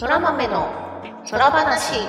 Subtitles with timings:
[0.00, 0.66] そら豆の
[1.30, 2.00] 空話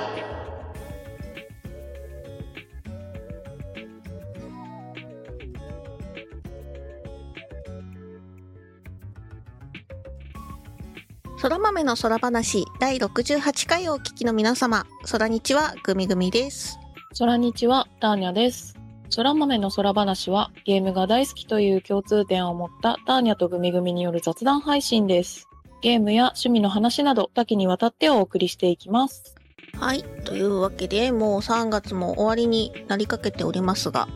[11.36, 16.78] そら豆の空話第68回をお聞きの皆様、空日はグミグミです。
[17.18, 18.74] 空日はターニャです。
[19.14, 25.51] 空豆の空話はゲームが大好きという共通点を持ったターニャとグミグミによる雑談配信です。
[25.82, 29.34] ゲームや趣味の話など多岐にわたってお送りしていきます。
[29.78, 30.04] はい。
[30.24, 34.06] というわけで、もう3月も終わりになりかけておりますが、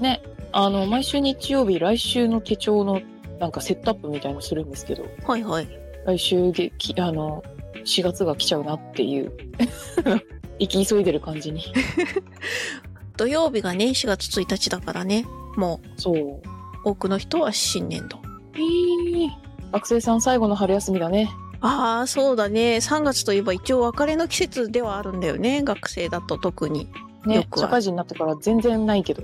[0.00, 3.00] ね、あの、毎週日曜日、来週の手帳の
[3.38, 5.68] なんかセットアップみたいのするんですけど、はいはい。
[6.06, 7.42] 来週でき、あの、
[7.84, 9.32] 4月が来ちゃうなっていう、
[10.58, 11.62] 生き急いでる感じに。
[13.16, 15.24] 土曜日がね、4月1日だからね、
[15.56, 16.16] もそう。
[16.16, 16.42] う
[16.84, 18.18] 多くの人は新年度。
[18.54, 19.30] えー、
[19.72, 21.30] 学生さん最後の春休みだね。
[21.60, 22.76] ああ、そうだね。
[22.76, 25.62] 3月といえば一応別れの季節ではあるんだよね。
[25.62, 26.88] 学生だと特に。
[27.24, 29.22] よね、社会人になってから全然ないけど。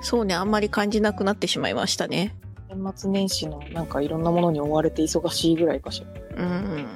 [0.00, 2.34] そうね、あんまり感じなくなってしまいましたね。
[2.68, 6.02] 年末年始のなんかいろんなものに追われて忙しいぐらいかし
[6.36, 6.42] ら。
[6.42, 6.86] うん。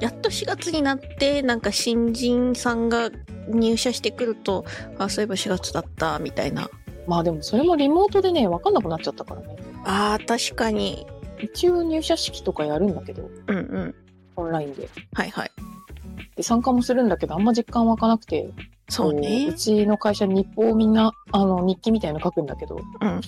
[0.00, 3.10] やっと4月になって、なんか新人さんが
[3.48, 4.64] 入社してくると、
[4.98, 6.70] あ、そういえば4月だった、みたいな。
[7.06, 9.56] まあでもそれもリモートでね、わかんなくなっちゃったからね。
[9.84, 11.06] ああ、確かに。
[11.40, 13.94] 一応入社式とかやるんだけど、うんうん。
[14.36, 14.88] オンラインで。
[15.14, 15.50] はいはい。
[16.36, 18.42] で、参加もするんだけど、あんま実感湧かなくて。
[18.42, 18.52] こ
[18.88, 19.54] そうねう。
[19.54, 23.20] ちの会社日報をみんな、あの、日記みたいの書くんだけど、うん。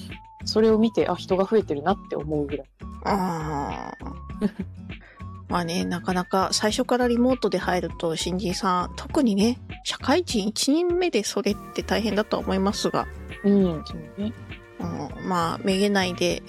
[0.45, 2.67] それを見て、あ、人が増えてるなって思うぐらい。
[3.05, 4.14] ああ。
[5.48, 13.06] まあね、なかなか最初からリモートで入ると新人さん、特にね、社会人1年目でそれって大変だとは思いますが、
[13.45, 14.33] うん、そうね。
[14.79, 14.84] う
[15.25, 16.42] ん、まあ、めげないで、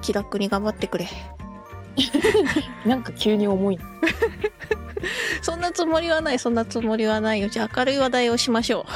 [0.00, 1.08] 気楽に頑張ってくれ。
[2.86, 3.78] なんか急に重い。
[5.42, 7.48] そんなつもりはない、そんなつもりはないよ。
[7.48, 8.86] じゃあ明るい話題をしましょ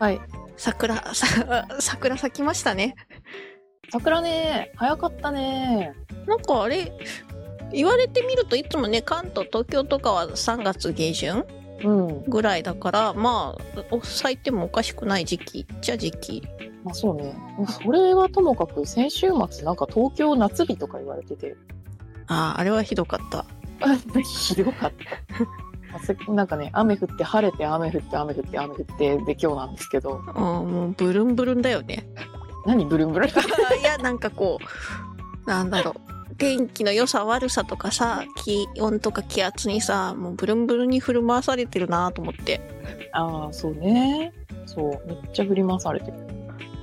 [0.00, 0.02] う。
[0.02, 0.20] はい。
[0.56, 2.94] 桜、さ、 桜咲きましたね。
[3.90, 5.94] 桜ね、早かったね。
[6.26, 6.92] なんかあれ、
[7.72, 11.44] 言われてみるといつもね、関東、東京とかは3月下旬
[11.84, 12.24] うん。
[12.24, 16.42] ぐらいだから、まあ、お咲いてもおかしくない時期じゃ時期。
[16.84, 17.34] まあそうね。
[17.82, 21.56] それはともかく先週末なんか東京夏日とか言われてて。
[22.26, 23.44] ああ、あれはひどかった。
[24.22, 24.92] ひどかっ
[25.92, 25.98] た。
[26.00, 32.06] せなんかね、雨降って晴れて雨降って雨降って雨降ってで今日なんですけど、うん、もうブルンブルンだよね。
[32.64, 33.28] 何ブルンブルン？
[33.80, 34.58] いや、なんかこ
[35.46, 36.34] う、なんだろう。
[36.36, 42.60] 天気の良さ悪さとかさ、気温とか気圧にさ、もうブルンブルンに振る舞わされてるなと思って。
[43.12, 44.32] ああ、そうね。
[44.66, 46.16] そう、めっちゃ振り回されてる。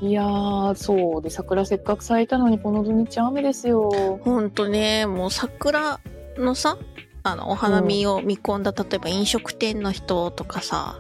[0.02, 1.22] いやー、そう。
[1.22, 4.20] で、桜せっかく咲いたのにこの土日雨ですよ。
[4.24, 6.00] ほんとね、もう桜
[6.38, 6.78] のさ、
[7.24, 11.00] あの、お花見を見込んだ、例えば飲食店の人とかさ、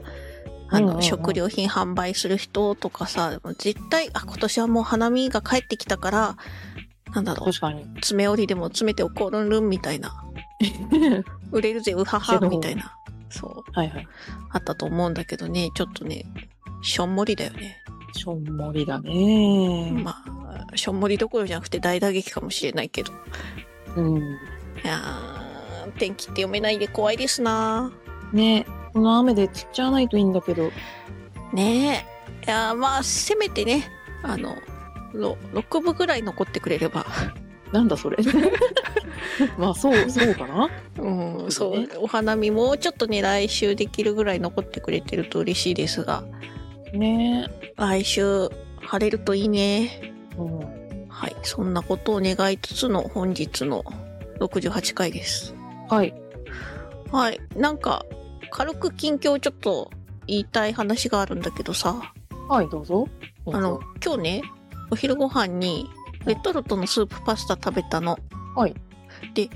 [0.70, 6.38] あの、うんうんうん食料品販売する人とかさ、絶対、あ、今年はもう花見が帰ってきたから、
[7.14, 7.86] なんだろう、確かに。
[8.02, 10.24] 爪折りでも詰めておこうルンルンみたいな、
[11.52, 12.94] 売れるぜ、うはは、みたいな、
[13.30, 14.08] そう、はいはい。
[14.52, 16.26] あったと思うんだけどね、ちょっとね、
[16.81, 17.78] しょんもりだよね。
[18.14, 19.92] しょんもりだね。
[20.03, 20.24] ま
[20.72, 23.12] あ、しょんもりどころじゃなくて大打撃かもしれないけど。
[23.96, 24.18] うん。
[24.18, 24.22] い
[24.84, 27.92] やー天気って読めないで怖いですな
[28.31, 30.72] ねこの雨で散っちゃわないといいんだけど。
[31.53, 32.06] ね
[32.44, 32.46] え。
[32.46, 33.90] いやーまあ、せめてね、
[34.24, 34.56] あの、
[35.14, 37.06] ろ6部ぐらい残ってくれれば。
[37.72, 38.18] なんだそれ。
[39.58, 40.69] まあそう、そうかな。
[40.98, 46.24] うん、そそうねう、お花見もうちょっとね、来週できるぐらい残ってくれてると嬉しいですが、
[46.94, 48.50] ね来週
[48.82, 50.14] 晴れるといいね。
[50.38, 50.60] うん。
[51.10, 53.84] はい、そんなことを願いつつの本日の
[54.40, 55.54] 68回です。
[55.90, 56.14] はい。
[57.12, 58.06] はい、なんか、
[58.52, 59.92] 軽く近況ちょっと
[60.28, 62.14] 言いたい話があるんだけどさ、
[62.48, 63.08] はい、どうぞ。
[63.46, 64.42] どうぞあの、今日ね、
[64.92, 65.90] お昼ご飯に
[66.25, 68.18] レトルトのスープパスタ食べたの。
[68.56, 68.75] はい。
[69.34, 69.50] で、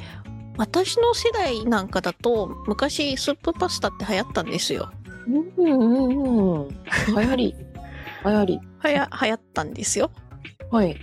[0.57, 4.92] 私の世代なんかだと、昔スープパスタって流行ったんですよ。
[5.28, 5.98] うんうんう
[6.54, 6.70] んうん。
[6.70, 7.56] 流行り。
[8.25, 8.62] 流行り。
[8.80, 10.12] はや、流行ったんですよ。
[10.72, 10.98] はい。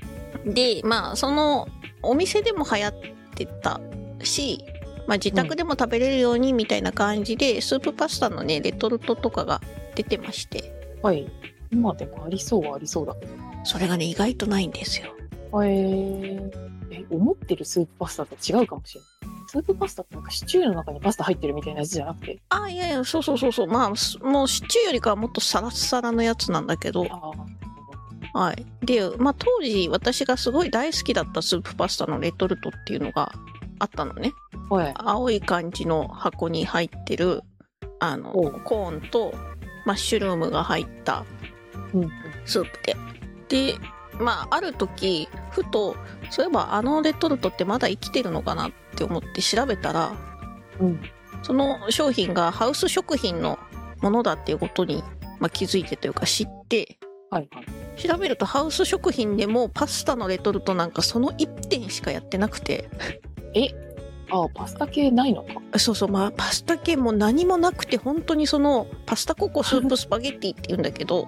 [0.45, 1.69] で、まあ、その、
[2.03, 2.95] お店でも流行っ
[3.35, 3.81] てた
[4.23, 4.65] し、
[5.07, 9.61] まあ、自宅でも食べれるようにみたいな感じで、スープパスタのね、レトルトとかが
[9.95, 11.31] 出てまして、はい。
[11.73, 13.17] 今でもありそうはありそうだ。
[13.65, 15.15] それがね、意外とないんですよ。
[15.53, 16.51] えー、
[16.91, 19.10] え、思ってるスープパスタと違うかもしれない。
[19.51, 22.41] スープパスタってなんかシチューの中にパスタ入ってるみたいなやつじゃなくて。
[22.51, 23.67] あ、いやいや、そうそうそうそう。
[23.67, 27.33] まあ、すもうシチューよりかはもっとサラッサラのやつなんだけど、あ
[28.33, 28.65] はい。
[28.87, 33.33] で、まあ当時私がすごい大好きだったスープパスタのレトルトっていうのが
[33.81, 34.33] あったのね。
[34.89, 34.93] い。
[34.95, 37.43] 青い感じの箱に入ってる、
[37.99, 38.33] あの
[38.65, 39.35] コーンと
[39.85, 41.25] マッシュルームが入った
[41.93, 42.13] うん。
[42.45, 43.79] スープでで
[44.21, 45.97] まあある時ふと
[46.31, 50.13] そういえばあのレトルトってまだ生きてるのかなって思って調べたら
[50.81, 51.01] うん。
[51.43, 53.59] その商品がハウス食品の
[54.03, 55.03] ものだっていうことに、
[55.39, 56.99] まあ、気づいてというか知って
[57.31, 57.99] はいはい。
[58.01, 62.89] 調べるとハウス食品でもパスタのレトルトなんかその1点しかやってなくて
[64.31, 65.43] ああ、パスタ系ないの？
[65.43, 65.79] か。
[65.79, 71.27] そうそうまあパスタ系も何もなくて本当にそのパスタココスープスパゲッティって言うんだけど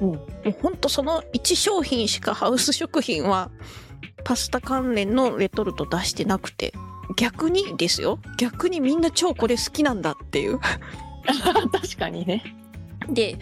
[0.00, 0.08] うん。
[0.08, 3.50] もう本当その1商品しかハウス食品は
[4.24, 6.72] パスタ関連のレトルト出してなくて
[7.16, 10.58] 逆にですよ逆にみんな超これ好きなんだっていう
[11.72, 12.42] 確かにね。
[13.08, 13.36] で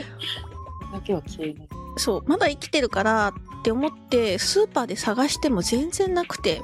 [0.92, 1.68] だけは消えない。
[1.96, 3.28] そうまだ生きてるから
[3.60, 6.60] って思ってスーパーで探しても全然なくて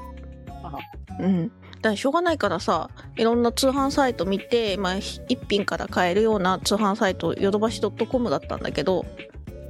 [0.62, 0.72] あ
[1.18, 9.06] うんだからしょうがないからさいろんな通販サイト見て、まあ、ひ一品から買えるような通販サイトヨドバシ .com だったんだけど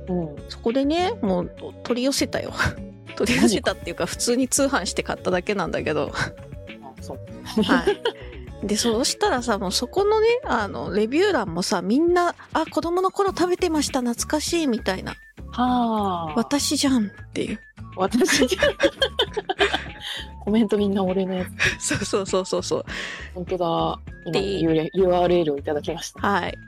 [0.09, 0.37] うん。
[0.49, 1.51] そそこでねもう
[1.83, 2.53] 取り寄せたよ
[3.17, 7.63] 取り寄せたっていうか普通に通販して買っただけなんだけどあそう。
[7.63, 7.85] は
[8.63, 8.67] い。
[8.67, 15.15] で、そうしたらさ、もうそこのね、あの、レビュー欄もさ、みんな、あ、子供の頃食べてました、懐かしい、みたいな。
[15.53, 16.35] はあ。
[16.37, 17.61] 私じゃんっていう。
[17.97, 18.61] 私じゃ
[20.45, 21.45] コメントみんな俺のや
[21.79, 21.97] つ。
[21.97, 22.85] そうそうそうそうそう。
[23.35, 24.01] 本当だ。
[24.27, 24.39] 今
[24.95, 26.21] URL をいただきました。
[26.21, 26.59] はい。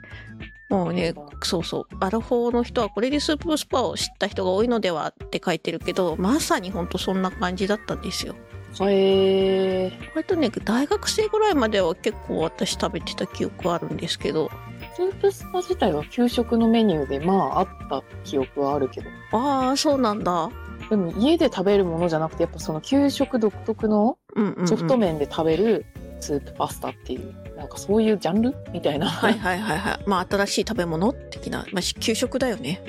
[0.73, 1.85] もうね、そうそう。
[1.99, 8.35] アラフォーの人はこれでスープスパを知った人が多いのではって書いてるけど、まさにほんとそんな感じだったんですよ。
[8.81, 14.49] へえ割とね、大学生ぐらいまでは結構私食べてた記憶あるんですけど、
[14.95, 19.09] スープスパ自体は給食のメニューでまああった記憶はあるけど。
[19.31, 20.49] ああ、そうなんだ。
[20.89, 24.17] でも家で食べるものじゃなくてやっぱその給食独特の。
[24.65, 25.85] ソフト麺で食べる
[26.19, 29.07] スープパスタっていう、なんかそういうジャンルみたいな。
[29.07, 29.99] はいはいはいはい。
[30.05, 32.83] まあ新しい食べ物的な、まあ給食だよね。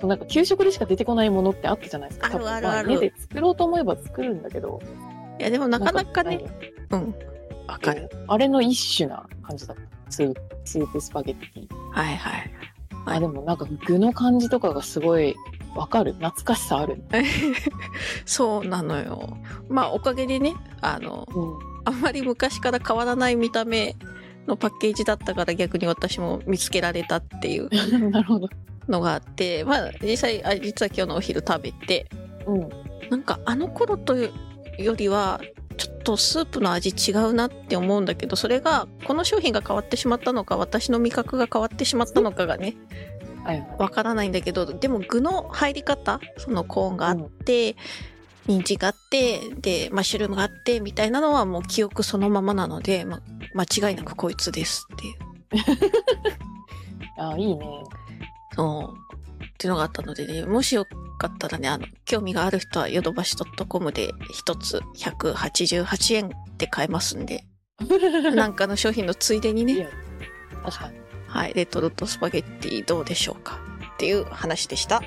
[0.00, 2.34] そうなんか給食でしか出てこないものってあったじゃないですか。
[2.34, 4.80] あるあるあるま家で作ろうと思えば作るんだけど。
[5.38, 6.44] いやでもなかなかね、い
[6.90, 7.14] うん。
[7.68, 8.10] わかる。
[8.26, 9.82] あれの一種な感じだった。
[10.10, 11.68] スープスープスパゲッティ。
[11.92, 12.32] はいはい。
[12.32, 12.50] はい
[13.06, 15.34] あ、でもなんか具の感じとかがすごい
[15.74, 16.12] わかる。
[16.14, 17.02] 懐かしさある。
[18.26, 19.38] そうなのよ。
[19.68, 21.77] まあおかげでね、あの、うん。
[21.88, 23.96] あんまり昔から変わらない見た目
[24.46, 27.70] のパッケージだったから逆に私も見つけられたっていう。
[28.88, 32.08] のがあって、まあ実際、あ実は今日のお昼食べて、
[32.46, 32.68] うん。
[33.10, 34.30] なんかあの頃とい
[34.78, 35.42] うよりは、
[35.76, 42.76] ちょっとスープの味違うなって思うんだけど、それがこの商品が変わってしまったのか、私の味覚が変わってしまったのかがね。
[43.78, 47.76] わからないんだけど、でも具の入り方、そのコーンがあって、
[48.48, 53.20] 人参があって、で、マッシュルームがあって、みたいなのはもう記憶そのままなので、ま、
[53.54, 55.16] 間違いなくこいつですっていう。
[57.22, 57.84] あ、いいね。
[58.56, 59.44] そう。
[59.44, 60.86] っていうのがあったのでね、もしよ
[61.18, 67.44] かったらね、あの、興味がある人はヨドバシ .com で一つ188円で買えますんで、
[68.34, 69.88] なんかの商品のついでにね
[70.64, 70.98] 確かに。
[71.28, 73.60] はい、レトルトスパゲッティどうでしょうか
[73.94, 75.02] っていう話でした。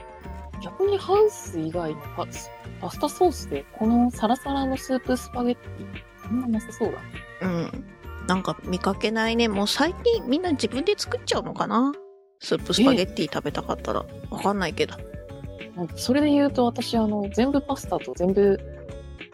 [0.63, 2.49] 逆にハウス以外のパス
[2.79, 7.47] パスタソースでこのサラサラのスープスパゲッティ、そんななさそうだ。
[7.47, 7.85] うん。
[8.27, 9.47] なんか見かけないね。
[9.47, 11.91] もう最近みんな自分で作っちゃうのかな
[12.39, 14.05] スープスパゲッティ食べたかったら。
[14.29, 14.95] わかんないけど。
[15.95, 18.59] それで言うと私、あの、全部パスタと全部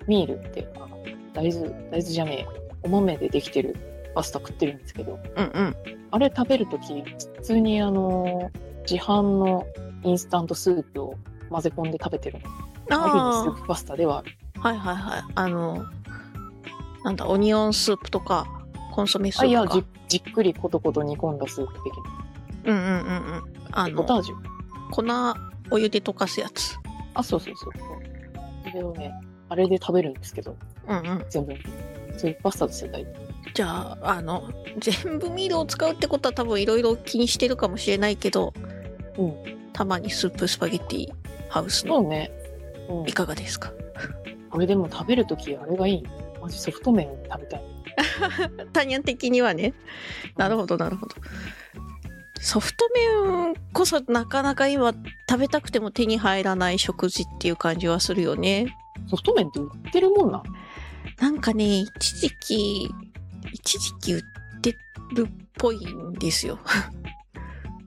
[0.07, 1.03] ミールって、あの
[1.33, 3.75] 大豆、大豆じゃねえ、お豆でできてる
[4.15, 5.75] パスタ食ってるんですけど、うんうん。
[6.11, 8.49] あれ食べるとき、普通にあの、
[8.89, 9.65] 自販の
[10.07, 11.15] インスタントスープを
[11.49, 13.03] 混ぜ込んで食べてるの。
[13.03, 14.37] ある意味スあープパスタではある。
[14.57, 15.23] あ、はいはいはい。
[15.35, 15.85] あの、
[17.03, 18.47] なんだ、オニオンスープとか、
[18.93, 19.85] コンソメスあ、いや、ープか。
[20.07, 21.93] じじっくりコトコト煮込んだスープ的
[22.65, 22.91] うんうんうんう
[23.39, 23.43] ん。
[23.71, 23.95] あな。
[23.95, 24.35] ポタの、ージュ？
[24.91, 25.03] 粉、
[25.75, 26.77] お湯で溶かすやつ。
[27.13, 27.73] あ、そうそうそう。
[28.69, 29.13] それをね、
[29.49, 30.55] あれで食べるんですけど、
[30.87, 31.25] うんうん。
[31.29, 31.53] 全部。
[32.17, 33.13] そういうパスタですよ、大体。
[33.53, 34.49] じゃあ、あの、
[34.79, 38.53] 全部ミールを使うってことは多分いろいろ気にしてるかもしれないけど、
[39.17, 39.33] うん。
[39.77, 41.07] たまにスープスパゲッティ
[41.49, 42.31] ハウスのそうね。
[42.89, 43.13] うんい。
[43.13, 43.71] かがですか？
[44.49, 46.03] これでも食べるとき、あれがいい。
[46.41, 47.61] マジソフト麺食べたい。
[48.73, 49.73] タニャン的にはね。
[50.35, 51.15] なるほど、なるほど。
[52.41, 54.93] ソフト麺こそなかなか今
[55.29, 58.75] 食べたくても手に入らない食事っていう感じはするよね。
[59.09, 60.43] ソフト麺って売ってるもんなん
[61.19, 62.89] なんかね、一時期、
[63.53, 64.21] 一時期売っ
[64.61, 64.71] て
[65.15, 66.57] るっぽいんですよ。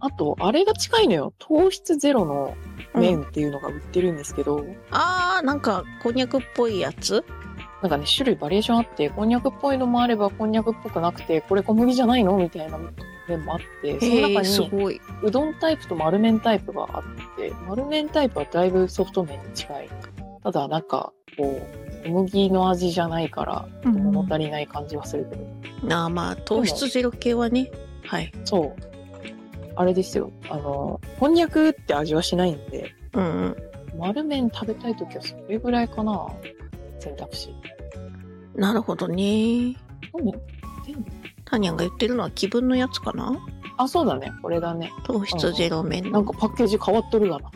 [0.00, 1.34] あと、あれが近いのよ。
[1.38, 2.56] 糖質ゼロの
[2.94, 7.24] 麺っていうのが売ってるんですけど、あー、なんかこんにゃくっぽいやつ？
[7.82, 12.78] なんかね、種類バリエーションあって、こんにゃくっぽいのもあれば、こんにゃくっぽくなくて、これ小麦じゃないのみたいな
[13.28, 15.00] 麺もあって、その中に。
[15.22, 17.02] うどんタイプと丸麺タイプがあっ
[17.36, 19.88] て、丸麺タイプはだいぶソフト麺に近い。
[20.42, 21.60] ただなんか、こ
[22.04, 25.36] う、小麦の味じゃないから、物足りない感じはするけ
[25.86, 25.94] ど。
[25.94, 27.70] ああまあ糖質ゼロ系はね。
[28.04, 28.32] はい。
[28.44, 28.89] そう。
[29.76, 30.32] あれですよ。
[30.48, 33.56] あの、こんにゃくって味はしないんで、うんうん。
[33.98, 36.26] 丸麺食べたいときはそれぐらいかな。
[36.98, 37.54] 選択肢。
[38.54, 39.14] なるほどね。
[40.12, 40.32] なんで
[40.86, 41.04] でも
[41.44, 43.38] タニャンが言ってるのは気分のやつかな？
[43.78, 44.30] あ、そうだね。
[44.42, 44.92] これだね。
[45.04, 47.50] 糖質ゼロ麺のなんかパッケージ変わっとるがな。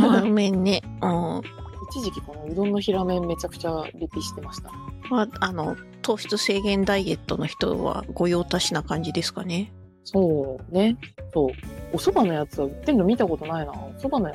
[0.00, 0.82] 丸麺ね。
[1.02, 1.42] うん。
[1.90, 4.70] 一時期このうどんの平麺めちゃくちゃリピしてました。
[5.10, 9.72] まあ、あの、糖質制限ダイエットの人は御用達な感じですかね？
[10.12, 10.96] そうね。
[11.32, 11.50] そう。
[11.92, 13.72] お蕎麦のやつは売ってんの見たことないな。
[13.72, 14.34] お蕎麦のや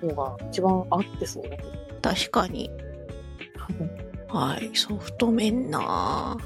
[0.00, 1.72] つの方が一番合ってそうだけど。
[2.02, 2.70] 確かに。
[4.28, 4.70] はい。
[4.74, 6.36] ソフト麺な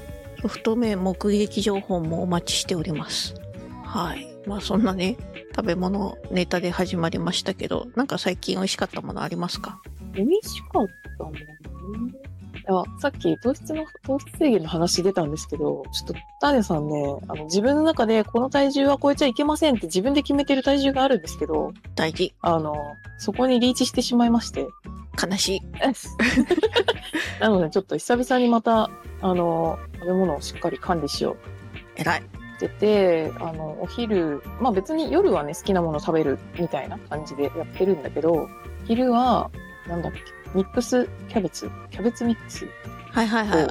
[0.41, 3.35] ソフト麺目撃情報もお待ちしております。
[3.83, 4.27] はい。
[4.47, 5.17] まあそんなね、
[5.55, 9.79] 食べ物ネタで始まりましたけど、なんか最近美味しかったものありますか？
[10.13, 11.41] 美味しかったもんね。
[11.41, 12.20] い
[12.67, 22.33] や、さっき糖質の、糖質制限の話出たんですけど、ちょっと、ターネさんね、あの、自分の中でこの体重は超えちゃいけませんって自分で決めてる体重があるんですけど、大事。
[22.41, 22.75] あの、
[23.17, 24.67] そこにリーチしてしまいまして。
[25.21, 25.61] 悲しい。
[27.41, 28.89] なので、ちょっと久々にまた、
[29.21, 31.37] あの、食べ物をしっかり管理しよう
[31.95, 32.21] 偉い。
[32.21, 32.23] っ
[32.61, 38.47] てて、あの、お昼、まあ別に夜はね、好きなもの食べるみたいな感じでやってるんだけど、
[38.85, 39.49] 昼は、
[39.87, 40.19] なんだっけ、
[40.53, 42.67] ミックスキャベツ、キャベツミックス
[43.11, 43.67] はいはいはいを。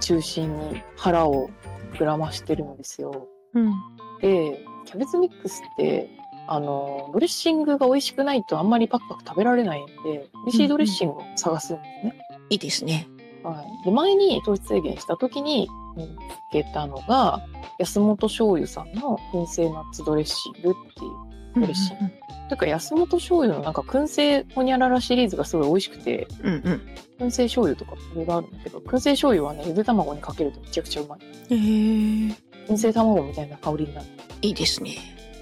[0.00, 1.50] 中心に腹を
[1.94, 3.28] 膨らましてるんですよ。
[3.54, 3.72] うん。
[4.20, 6.08] で、キャベツミックスって、
[6.48, 12.14] あの、ドレッシングが美味しくないとあんまりパクパク食べられないんで、美味しいドレッシングを探すんですね。
[12.50, 13.06] いいですね。
[13.42, 13.84] はい。
[13.84, 16.08] で、前に糖質制限した時に見つ
[16.52, 17.40] けたのが、
[17.78, 21.29] 安本醤油さんの燻製ナッツドレッシングっていう。
[21.56, 22.12] 嬉しいうん
[22.50, 26.82] てか、安本醤油のなんか燻製ホニャララシリーズがすごい美味しくて、うんうん。
[27.20, 31.18] 燻製醤油とかいろいろあるんだけど、燻製醤油はね、ゆで卵にかけるとめちゃくちゃうまい。
[31.50, 32.34] えー、
[32.68, 34.06] 燻製卵みたいな香りになる。
[34.42, 34.96] いいですね。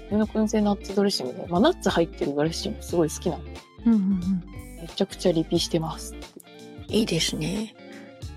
[0.09, 3.43] その燻製ナッツドレッシングで、まあナッツ入ってるドレッシングすごい好きなの。
[3.87, 4.43] うんうんうん。
[4.81, 6.15] めちゃくちゃリピしてます。
[6.87, 7.75] いいですね。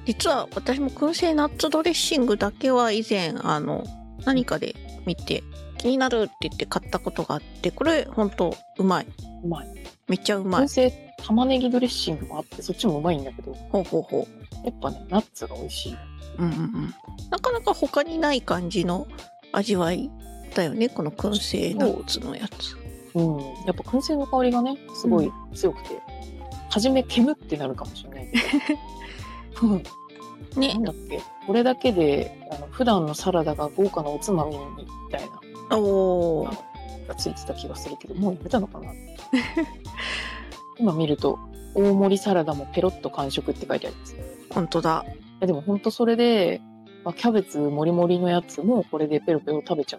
[0.07, 3.85] 実は私も燻製ナッツドレッシングだけは以前、あの、
[4.25, 4.75] 何かで
[5.07, 5.43] 見て、
[5.83, 9.07] 気になるって言って買ったことがあって、これ本当うまい。
[9.45, 9.69] うまい。
[10.09, 10.69] めっちゃうまい燻。
[10.69, 14.27] 製玉ねぎドレッシングもあって、そっちもうまいんだけど、ほうほうほ
[14.65, 15.93] やっぱね、ナッツが美味しい。
[15.95, 15.99] う。
[16.39, 16.95] うんうんうん。
[17.31, 19.07] なかなか他にない感じの
[19.53, 20.09] 味わい
[20.55, 22.77] だよね、この燻製ナッツのやつ。
[23.15, 23.39] うん。
[23.67, 25.91] やっぱ燻製の香りがね、すごい強くて、
[26.71, 28.39] 初め煙ってなるかもしれないけ
[29.61, 29.67] ど。
[29.69, 29.83] うん
[30.57, 30.83] ねなん。
[30.85, 31.21] だっけ？
[31.47, 35.41] これだけで、あの、普段のサラダが豪華なおつまみに、みたいな、
[35.79, 36.73] おー。
[37.09, 38.93] がついてた気がするけど、もうやめたのかな？
[40.79, 41.39] 今見ると、
[41.75, 44.15] 大盛りサラダもペロッと完食って書いてあります。
[44.15, 44.19] い
[44.51, 45.05] 本当だ。
[45.43, 46.61] やでも本当それで、
[47.05, 49.99] まあ、キャベツもりもりのやつもこれでペロペロ食べちゃ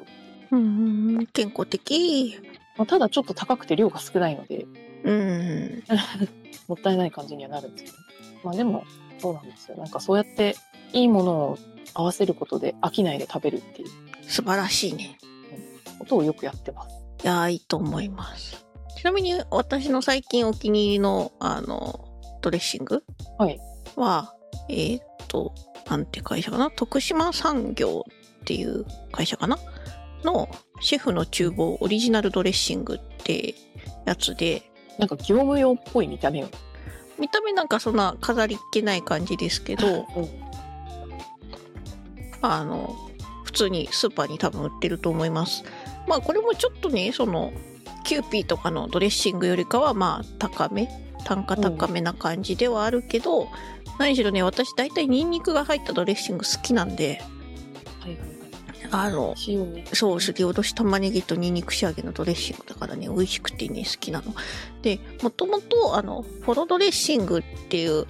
[0.52, 0.56] う。
[0.56, 1.28] うん。
[1.28, 2.40] 健康的。
[2.78, 4.66] まあ、ただちょっと高くて量が少ないので、
[5.04, 5.84] うんうん。
[6.68, 7.98] もったいない感じにはなるんですけど。
[8.46, 8.86] まあでも、
[9.20, 9.78] そうなんですよ。
[9.78, 10.56] なんかそうやって
[10.94, 11.58] いいものを
[11.94, 13.88] 合わせることで飽きないで食べるっていう
[14.24, 15.18] 素晴らしいね。
[16.04, 16.96] ことをよくやってます。
[17.24, 18.66] いやー、いいと思います。
[18.98, 22.08] ちなみに私の最近お気に入りの、あの、
[22.42, 23.04] ドレッシング
[23.38, 23.60] はい。
[23.96, 24.34] は、
[24.70, 25.54] えーっと、
[25.90, 26.72] なんて会社かな？
[26.72, 28.06] 徳島産業
[28.42, 29.58] っていう会社かな？
[30.24, 30.48] の
[30.80, 33.56] シェフの厨房オリジナルドレッシングって
[34.06, 34.64] やつで、
[35.00, 36.48] なんか業務用っぽい見た目を。
[37.20, 40.30] 見た目なんかそんな飾りっ気ない感じですけど、 うん。
[42.42, 42.96] あの、
[43.44, 45.64] 普通にスーパーに多分売ってると思います。
[46.08, 47.54] まあこれもちょっとね、その、
[48.04, 50.90] キューピーとかのドレッシングよりかはまあ高め、
[51.26, 53.48] 単価高めな感じではあるけど、
[54.00, 57.22] 何しろね、私大体ニンニクが入ったドレッシング好きなんで、
[58.00, 59.08] はいはいはい。
[59.08, 59.36] あの。
[59.94, 64.34] そう、すりおろし玉ねぎとニンニク仕上げのドレッシングだからね、美味しくてね、好きなの。
[64.82, 68.06] で、もともと、あの、フォロドレッシングっていう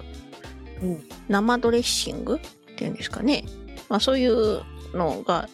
[0.82, 1.04] うん。
[1.28, 3.44] 生ドレッシングっていうんですかね。
[3.88, 4.62] まあそういう
[4.94, 5.48] のが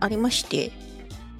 [0.00, 0.72] ありまして、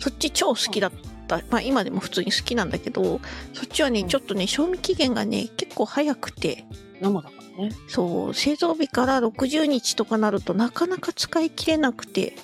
[0.05, 0.93] そっち超好きだっ
[1.27, 1.41] た。
[1.49, 3.23] まあ今でも普通に好きなんだけど、
[3.55, 6.67] そっちはね、うんちょっとね、賞味期限がね、結構早くて、
[7.01, 7.75] 生だからね。
[7.89, 12.37] そう、製造日から60日とかなるとなかなか使い切れなくて、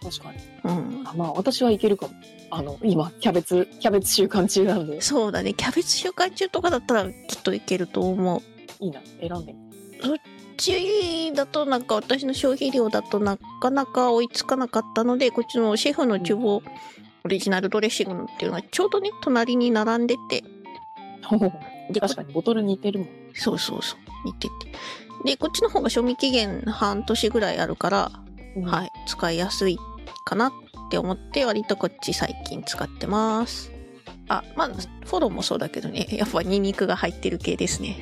[0.00, 0.38] 確かに。
[0.62, 1.02] うん。
[1.04, 2.14] あまあ私はいけるかも。
[2.52, 8.42] あの、今、キャベツ、キャベツ週間中なんで、そうだね、キャベツ週間中とかだったらきっといけると思う。
[8.78, 9.00] いいな。
[9.20, 9.58] 選んでみ
[10.00, 16.62] こっちだとなんか私の消費量だとなかなか追いつかなかったのでこっちのシェフの厨房
[17.24, 20.42] オリジナルドレッシングっていうのがちょうどね、隣に並んでて、
[21.90, 23.08] で、こ確かにボトル似てるもん。
[23.34, 24.54] そうそうそう、似てて。
[25.24, 28.12] で、こっちの方が賞味期限半年ぐらいあるから、
[28.64, 29.78] はい、使いやすい
[30.24, 30.52] かなっ
[30.90, 33.70] て思って、割とこっち最近使ってます。
[34.28, 37.96] あ、まあ、フォローもそうだけどね、やっぱニンニクが入ってる系ですね。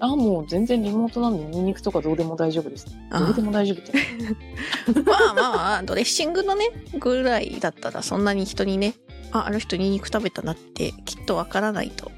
[0.00, 2.86] あ、もう全然リモートなんでニンニクとかどうでも大丈夫です。
[3.10, 3.92] あどうでも大丈夫って。
[5.04, 6.66] まあまあまあ、ドレッシングのね、
[6.98, 8.94] ぐらいだったらそんなに人にね、
[9.32, 12.10] あ、あの人ニンニク食べたなってきっとわからないと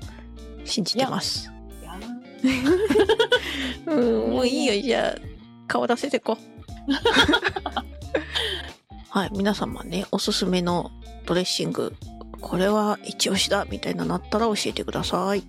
[0.65, 1.51] 信じてます。
[1.83, 1.99] いや
[3.87, 5.21] うん、 もういいよ、じゃあ、
[5.67, 6.37] 顔出せてこ。
[9.09, 10.91] はい、皆様ね、おすすめの
[11.27, 11.95] ドレッシング、
[12.41, 15.43] これは一押しだ、みたいなのあったら教えてください。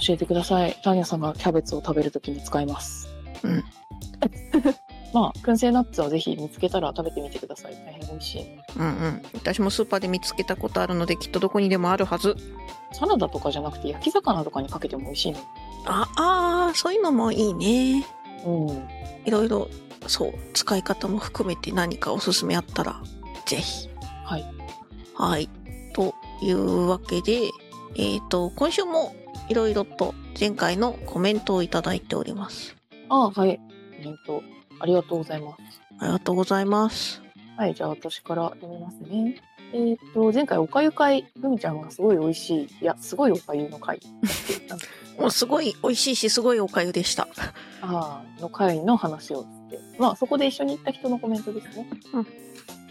[0.00, 0.76] 教えてください。
[0.82, 3.08] ターニャさんがキャベツを食べるときに使います。
[3.42, 3.64] うん。
[5.12, 7.74] まあ、燻製ナッツはぜひ見つけたら食べてみてください。
[7.84, 8.46] 大変美味しい。
[8.76, 9.22] うんうん。
[9.34, 12.36] 私もスーパーで見つけたことあるので、きっとどこにでもあるはず。
[12.92, 15.38] サラダとかじゃなくて焼き魚とかにかけても美味しいの。
[15.86, 18.06] あ、あー、そういうのもいいね。
[18.46, 18.88] うん。
[19.24, 19.68] いろいろ、
[20.06, 23.02] そう、使い方も含めて何かおすすめあったら、
[23.46, 23.88] ぜひ。
[24.24, 24.44] はい。
[25.14, 25.48] はい。
[25.92, 27.50] というわけで、
[27.96, 29.12] えっ、と、今週も
[29.50, 32.76] いろいろと前回のコメントをいただいております。
[33.08, 33.56] ああ、はい。
[33.58, 34.44] コメント、
[34.78, 35.60] ありがとうございます。
[35.98, 37.20] ありがとうございます。
[37.56, 39.42] はい、じゃあ私から読みますね。
[39.72, 43.98] えっ、と、前回おかゆ会、ぐみちゃんがすごい美味しい、いや、すごいおかゆの会
[45.18, 47.26] もうすごい美味しいし、すごいおかゆでした。
[47.82, 49.80] ああ、の会の話をつって。
[49.98, 51.90] まあ、そこで一緒に行った人のコメントですね。
[52.12, 52.26] うんっ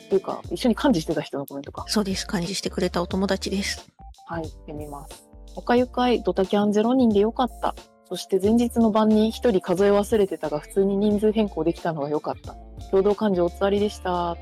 [0.10, 1.86] ていうか、一緒に幹事してた人のコメントか。
[1.88, 2.26] そうです。
[2.26, 3.88] 感じしてくれたお友達です。
[4.26, 5.29] はい、読みます。
[5.56, 7.76] おかゆ会、ドタキャン0人でよかった。
[8.06, 12.56] そして前日の晩に一人数え忘れてたが、普通に人数変更できたのが良かった。
[12.92, 14.36] 共同幹事おつわりでした。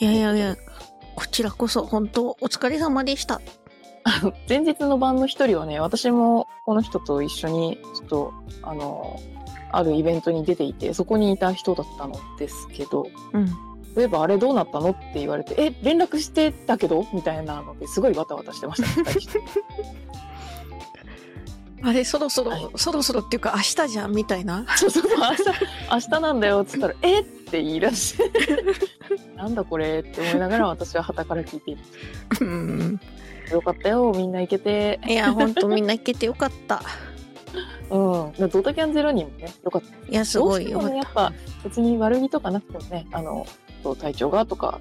[0.00, 0.56] いやいやいや、
[1.14, 3.40] こちらこそ本当お疲れ様でした。
[4.48, 9.20] 前日の晩の一人はね、私もこの人と一緒に、ちょっと、あの、
[9.70, 13.46] あるイベントに出ていて、そこにいた人だったのですけど、うん。
[13.94, 17.04] そういえばあれどうなったのって言われて、え、連絡してたけど？
[17.12, 18.88] みたいなのですごいわたわたしてました、
[21.84, 24.64] あれ、そろそろ、はいそろそろっていうか明日じゃんみたいな？
[24.76, 25.42] そうそうそう、明日、
[25.92, 27.20] 明日なんだよっつったら、え？
[27.20, 28.30] って言い出して、
[29.36, 31.80] なんだこれって思いながら私は旗から聞いている。
[32.40, 33.00] うん。
[33.50, 35.00] よかったよ、みんな行けて。
[35.06, 36.82] いや、本当みんな行けてよかった。
[37.90, 37.98] う
[38.44, 38.48] ん。
[38.48, 39.88] ドタキャンゼロ人もね、よかった。
[40.10, 43.46] いや、すごいどうしてもね、やよかっっぱ別に悪気とかなくてもね、あの、
[43.82, 44.78] そう体調がとか。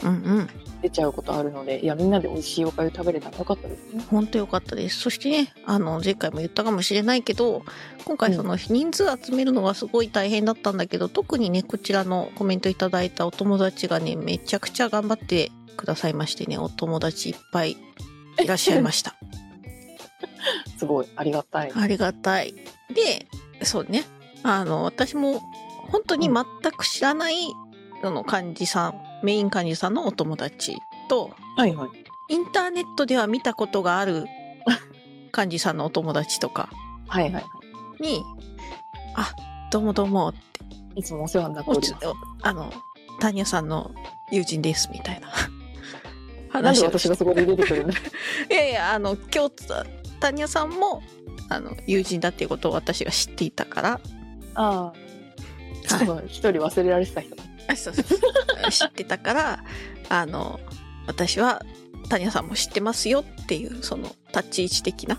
[0.81, 4.03] 出ちゃうことあるので、いや、みんなで美味しいおかゆ食べれたらよかったですね。
[4.09, 4.99] 本当よかったです。
[4.99, 7.63] そしてね、あの、前回も言ったかもしれないけど、
[8.03, 17.77] 今回その人数集めるのがすごい大変だったんだけど、特にね、こちらのコメントいただいたお友達がね、めちゃくちゃ頑張ってくださいましてね、お友達いっぱい
[18.39, 19.15] いらっしゃいました。
[20.77, 21.71] すごい、ありがたい。
[21.75, 22.55] ありがたい。
[22.93, 23.27] で、
[23.63, 24.03] そうね、
[24.41, 25.39] あの、私も
[25.91, 27.35] 本当に全く知らない、
[28.01, 30.77] その幹事さん、メイン幹事さんのお友達
[31.09, 31.89] と、はいはい。
[32.29, 34.25] インターネットでは見たことがある
[35.35, 36.69] 幹事さんのお友達とか
[37.07, 37.43] はいはいは
[37.99, 38.23] に、
[39.15, 39.33] あ、
[39.71, 40.39] どうもどうもって、
[40.95, 40.99] い。
[40.99, 41.95] いつもお世話になっております。
[42.41, 42.73] あの、
[43.19, 43.91] タニャさんの
[44.31, 45.29] 友人です、みたいな
[46.59, 47.93] なんで私がそこで出てくるんだ
[48.49, 49.51] いやいや、あの、今日、
[50.19, 51.01] タニャさんも、
[51.49, 53.99] あの、友人だっていうことを私が知っていたから、
[54.55, 57.35] ああ、はいそう、一人忘れられてた人。
[57.67, 58.19] あそうそうそう
[58.71, 59.63] 知ってたから、
[60.09, 60.59] あの、
[61.07, 61.61] 私は、
[62.09, 65.17] タニャさんも知ってますよっていう、その、立ち位置的な。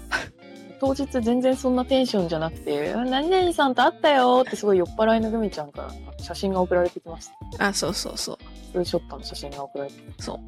[0.80, 7.68] 当日全然そんなテンションじゃなくて、あ何々さんと会ったよってすごい酔っ払いのグミちゃんから写真が送られてきました。
[7.68, 8.38] あ、そうそうそう。
[8.72, 10.40] ツーショットの写真が送られてきそ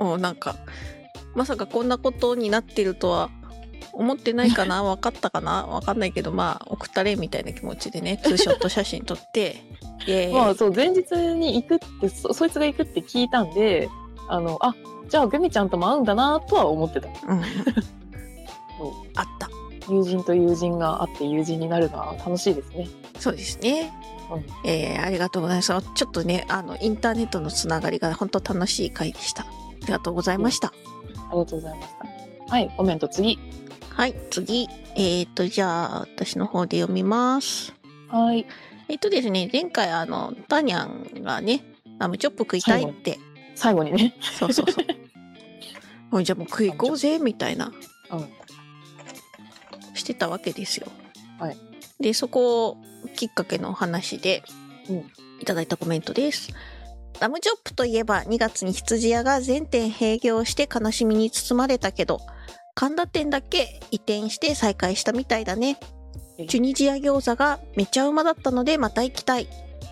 [0.00, 0.04] う。
[0.04, 0.56] もうなんか、
[1.36, 3.30] まさかこんなことになってるとは
[3.92, 4.82] 思ってないかな？
[4.94, 5.66] 分かったかな？
[5.66, 9.62] 分かんないけど、まあ、送ったれみたいな気持ちでね、ツーショット写真撮って、
[10.06, 13.88] イエーイまあそう、前日に行くってそ、そいつが行くって聞いたんで、
[14.28, 14.74] あの、あ、
[15.08, 17.08] じゃあグミちゃんとも会うんだなとは思ってた。
[17.08, 17.42] うん。
[19.16, 19.48] あった。
[19.88, 22.88] 友人と友人が会って友人になるのは楽しいですね。
[23.18, 23.90] そうですね。
[24.30, 25.72] うんえーありがとうございます。
[25.94, 29.44] ちょっとね、あの、インターネットのつながりが本当楽しい回でした。
[29.44, 29.46] あ
[29.80, 30.68] りがとうございました。
[30.68, 30.72] あ
[31.32, 31.88] りがとうございまし
[32.46, 32.52] た。
[32.54, 33.38] はい、コメント次。
[33.98, 34.68] はい、次。
[34.94, 37.74] えっ、と、じゃあ、私の方で読みます。
[38.06, 38.46] はい。
[38.88, 41.64] えっ、とですね、前回あの、タニャンがね、
[41.98, 43.18] ラムチョップ食いたいって、
[43.56, 44.14] 最後にね。
[44.20, 44.82] そうそうそ
[46.16, 46.22] う。
[46.22, 47.72] じゃあもう食い行こうぜ、みたいな、
[48.12, 48.28] うん。
[49.94, 50.86] してたわけですよ。
[51.40, 51.56] はい。
[51.98, 52.76] で、そこを
[53.16, 54.44] きっかけの話で
[54.88, 54.96] うん、
[55.40, 56.50] いただいたコメントです。
[57.18, 62.20] ラムチョップといえば2月に羊屋が全店閉業して悲しみに包まれたけど、
[62.78, 65.80] 神田店だけ移転して再開したみたいだね。
[66.48, 69.48] チュニジア餃子がめっちゃうまだったのでまた行きたい。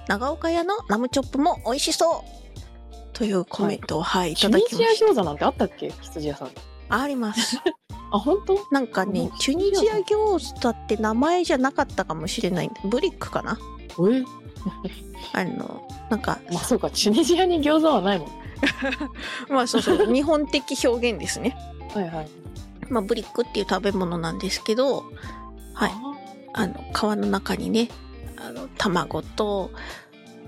[0.06, 2.94] 長岡屋のラムチョップも美味しそう。
[3.12, 5.06] というコメントを、はい、いたチュニジアだきました。
[5.06, 5.90] 餃子なんてあったっけ？
[6.00, 6.50] 羊屋さん。
[6.88, 7.56] あります。
[8.12, 8.64] あ、本当？
[8.70, 13.58] なんかね、チュニジア餃子って名前じゃなかったかもしれないブリックかな？
[13.98, 14.22] え？
[15.34, 18.28] あの、なんか、まあそうか、チュニジアに餃子はないもん。
[19.52, 21.56] まあそうそう、日本的表現ですね。
[21.92, 22.28] はいはい。
[22.90, 25.04] まあ、ブリックっていう食べ物なんですけど、
[25.74, 25.92] はい。
[26.54, 27.88] あの、皮の中にね、
[28.36, 29.70] あの、卵と、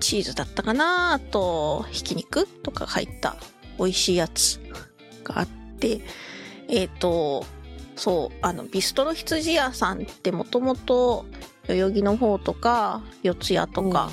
[0.01, 3.37] チーズだったかなあと、ひき肉とか入った
[3.79, 4.61] 美味しいやつ
[5.25, 6.01] があって、
[6.69, 7.45] えっ、と、
[7.97, 11.27] そう、あの、ビストロ羊屋さんってもともと、
[11.67, 14.11] 代々木の方とか、四谷とか、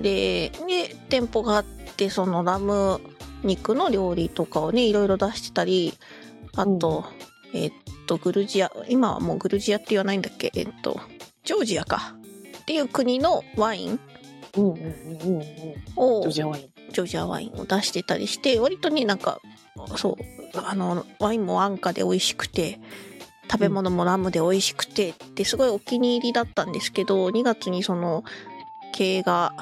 [0.00, 3.00] で、で、店舗があって、そのラム
[3.42, 5.94] 肉の料理とかをね、いろいろ出してたり、
[6.56, 7.04] あと、
[7.52, 7.72] えっ
[8.06, 10.50] と、グルジア、今はもうグルジアって言わないんだっけ？
[10.54, 11.00] えっと、
[11.44, 12.14] ジョージアか。
[12.60, 14.00] っていう国のワイン
[14.56, 16.70] を、ョージアワイン。
[16.92, 19.40] ジョージアワインを出してたりして、割とね、なんか、
[19.96, 20.16] そう、
[20.54, 22.80] あの、ワインも安価で美味しくて、
[23.50, 28.22] 食べ物もラムで美味しくてってすごいお気に入りだったんですけど、2月にその、
[28.92, 29.52] 経営が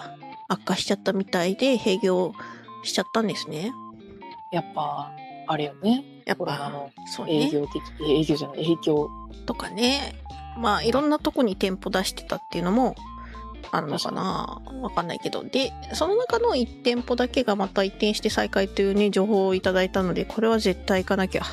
[0.49, 2.33] 悪化しちゃったみたいで閉業
[2.85, 3.73] しちゃったんですね。
[4.53, 5.13] やっぱ、
[5.49, 6.05] あれよね。
[6.27, 7.47] やっぱ、そうね。
[7.47, 9.11] 営業的、営業じゃない、影響。
[9.47, 10.15] とかね。
[10.59, 12.95] まあ、いろんなとこに店舗出してたっていうのも
[13.71, 15.43] あるのかなわかんないけど。
[15.43, 21.43] で、その中の1店舗だけがまた移転して再開というね、情報をいただいたので、これは絶対行かなきゃ。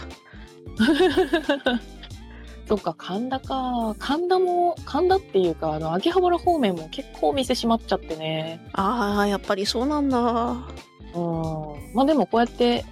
[2.67, 3.95] そっか、神田か。
[3.99, 8.59] 神田も、神田っていうか、あの、秋葉原方面も結構お店閉まっちゃってね。
[8.73, 10.19] ああ、やっぱりそうなんだ。
[10.19, 11.93] うん。
[11.93, 12.83] まあでもこうやって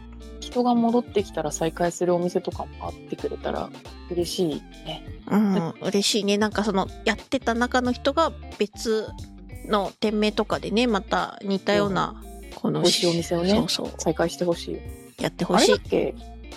[0.43, 3.69] 人が戻ってきたら再開するお店とかもあってくれたら
[4.11, 5.03] 嬉しいね。
[5.29, 6.37] うん、嬉しいね。
[6.37, 9.07] なんかその、やってた中の人が別
[9.67, 12.21] の店名とかでね、また似たような、
[12.55, 14.81] この、美味しいお店をねそうそう、再開してほしいよ。
[15.19, 15.75] やってほしい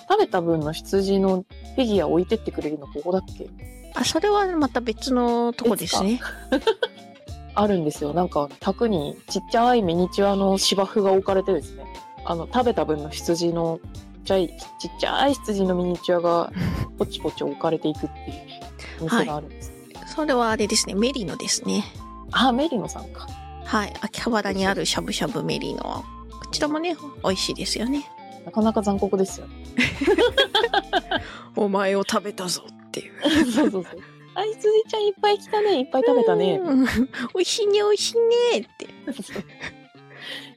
[0.09, 1.45] 食べた分の羊の
[1.75, 3.49] フィギュア置いてってくれるのここだっけ？
[3.95, 6.21] あ、それはまた別のとこですね。
[7.55, 8.13] あるんですよ。
[8.13, 11.85] なんか、卓にちっちゃいミニチュアの芝生が置かれてですね、
[12.27, 16.53] あの、食べた分の羊のちっちゃい、ちっちゃい羊のミニチュアが
[16.99, 19.73] ポチポチ置かれていくっていうお店があるんです。
[20.15, 21.85] それはあれですね、メリノですね。
[22.33, 23.27] あ、メリノさんか。
[23.65, 23.95] はい。
[24.01, 26.05] 秋葉原にあるしゃぶしゃぶメリノ。
[26.31, 28.05] こちらもね、美味しいですよね。
[28.45, 29.55] なかなか残酷ですよね。
[31.57, 33.13] お前を食べたぞっていう。
[33.51, 34.01] そうそうそう。
[34.35, 36.61] あ、羊ちゃんいっぱい来たね、いっぱい食べたね。
[36.63, 36.91] うん美
[37.41, 38.15] 味しいね、美味しい
[38.55, 38.89] ねって。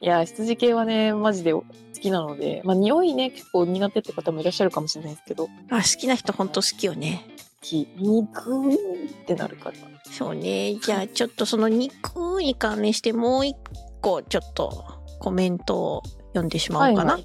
[0.02, 7.26] いや、羊系はね、マジで好きなので、まあ、匂いね、結構苦手って方もいらっしゃるかもしれないですけど、あ、好きな人ほんと好きよね。
[7.62, 8.78] き肉っ
[9.26, 9.76] てなるから。
[10.12, 10.76] そうね。
[10.76, 13.56] じゃあちょっとその肉に関連してもう一
[14.02, 14.86] 個ちょっと
[15.20, 17.14] コメントを読んでしまおうかな。
[17.14, 17.24] はい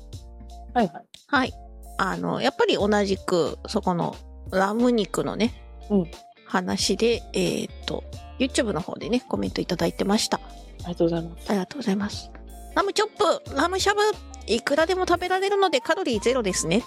[0.75, 0.89] はい。
[0.89, 1.53] はいはい。
[1.99, 4.17] あの、やっぱり同じく、そこの
[4.51, 5.55] ラム肉のね、
[5.91, 6.11] うん
[6.47, 8.05] 話で、えーっと、
[8.39, 10.39] YouTube の方でね、コメントいただいてました。
[10.39, 10.41] あ
[10.79, 11.51] りがとうございます。
[11.51, 12.31] ありがとうございます。
[12.75, 13.09] ラムチョッ
[13.45, 14.01] プ、ラムしゃぶ、
[14.47, 16.83] いくらでも食べられるのでカロリーゼロですね。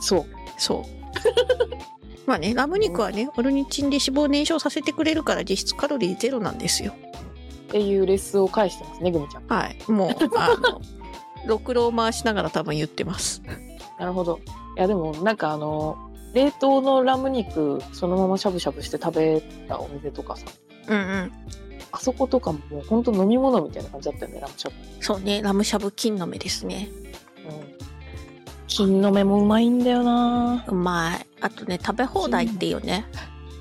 [0.00, 0.26] そう。
[0.58, 0.82] そう。
[2.26, 6.92] まあね、ラム肉はね、オルニチンで脂肪を燃焼させてくれるから実質カロリーゼロなんですよ。
[7.68, 9.46] っていうレッスンを返してますね、グミちゃん。
[9.46, 9.90] はい。
[9.90, 10.80] もう、あの、
[11.46, 13.42] ろくろを回しながら多分言ってます。
[13.98, 14.40] なるほど。
[14.76, 15.96] いや、でも、なんかあの、
[16.34, 20.44] 冷凍のラム肉、そのまましゃぶしゃぶして食べたお店とかさ、
[20.88, 21.32] うんうん。
[21.92, 24.74] あそことかももうほんと飲み物みたいな感じだったよね、ラムしゃぶ。
[25.00, 26.88] そうね、ラムしゃぶ金の目ですね。
[27.48, 27.78] うん。
[28.66, 31.26] 金の目もうまいんだよなうまい。
[31.40, 33.06] あとね、食べ放題っていいよね。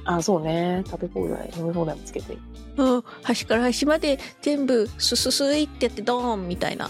[0.04, 0.84] あ、そうね。
[0.88, 2.38] 食べ放題、飲み放題もつけて。
[2.78, 6.90] うん、端から端まで全部スススイってやってドーンみたいな。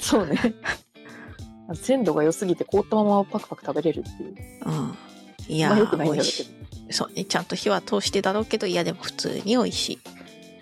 [0.00, 0.54] そうね。
[1.74, 4.34] 鮮度が良すぎて凍ったままパクパク食べれるっていう。
[4.66, 4.94] うん。
[5.48, 6.92] いやまあ良くないー、んだろうけ美味しい。
[6.92, 9.98] そうね、ちゃんと火は通してだろうけど、いやでも普通に美味しい。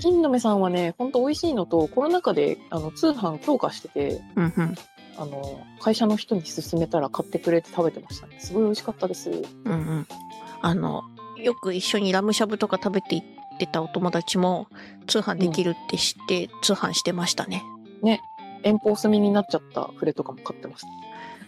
[0.03, 0.11] ど。
[0.11, 4.75] 金の目さんはね、ほんと美味しいのと、コロナ禍であの通販強化してて、うんうん。
[5.17, 8.37] あの、会社の人に勧めたら買ってくれて食べてましたね。
[8.39, 9.31] すごい美味しかったです。
[9.31, 10.07] うんうん。
[10.63, 11.03] あの、
[11.43, 14.69] よく一緒にラムしゃぶとか食べて行ってたお友達も
[15.07, 17.65] 通販できるって知って通販してましたね。
[18.63, 20.85] 遠方済みになっちゃったフレとかも買ってまし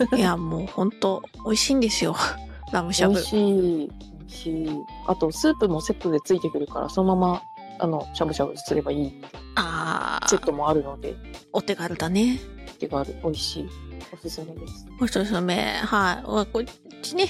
[0.09, 0.17] た。
[0.17, 2.17] いや、もうほんと美味しいんですよ。
[2.73, 3.29] ラムしゃぶ美味。
[3.29, 3.37] しい。
[3.47, 3.91] 美
[4.25, 4.85] 味しい。
[5.07, 7.43] あと、スープもセットでついてくるから、そのまま
[7.83, 9.12] あの、しゃぶしゃぶすればいい
[9.57, 11.16] あセットー、もあるので、
[11.53, 12.38] お手軽だね。
[12.79, 13.69] 手軽、美味しい。
[14.12, 14.87] おすすめです。
[15.01, 15.81] おすすめ。
[15.85, 16.31] はい。
[16.31, 17.27] まあこっちね、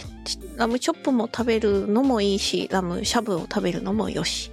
[0.56, 4.50] ラムチョップも食べるのもいいし、ラムしゃぶを食べるのもよし。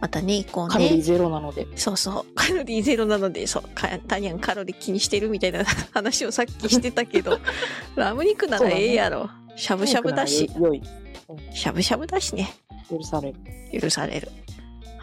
[0.00, 1.02] またね、こうカロリーね。
[1.02, 1.66] ゼロなので。
[1.76, 2.34] そうそう。
[2.34, 3.62] カロリーゼロなので、そう。
[3.74, 7.38] かタニャンカロリー気にしてるみたいな 話をさっきしてたけど、
[7.96, 9.30] ラム肉ならええやろ。
[9.56, 10.50] しゃぶしゃぶだし。
[11.52, 12.52] しゃぶしゃぶだしね。
[12.90, 13.80] 許される。
[13.80, 14.28] 許される。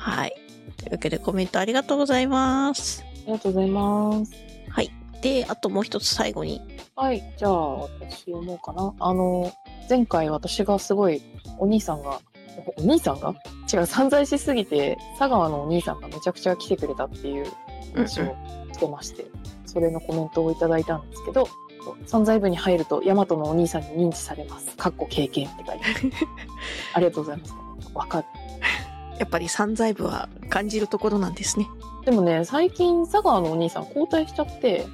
[0.01, 0.33] はい。
[0.77, 3.03] というわけでコメントありがとうございます。
[3.03, 4.33] ありがとうございます。
[4.69, 4.91] はい。
[5.21, 6.59] で、あともう一つ最後に。
[6.95, 8.93] はい、じゃあ私読もうかな。
[8.99, 9.53] あの、
[9.87, 11.21] 前回私がすごい
[11.59, 12.19] お兄さんが、
[12.77, 13.35] お兄さんが？
[13.71, 17.45] 違う、散財しすぎて、佐川のお兄さんがめちゃくちゃ来てくれたっていう
[17.93, 18.35] 話を
[18.73, 19.25] してまして、
[19.67, 21.47] それのコメントをいただいたんですけど、
[22.07, 24.75] 散財部に入ると、ヤマトのお兄さんに認知されます。
[24.75, 26.15] かっこ経験って書いて。
[26.93, 27.53] ありがとうございます。
[27.93, 28.25] わかる。
[29.21, 31.67] やっぱり散財部は感じるところなんですね。
[32.05, 34.88] でもね、最近佐川のお兄さん交代しちゃって、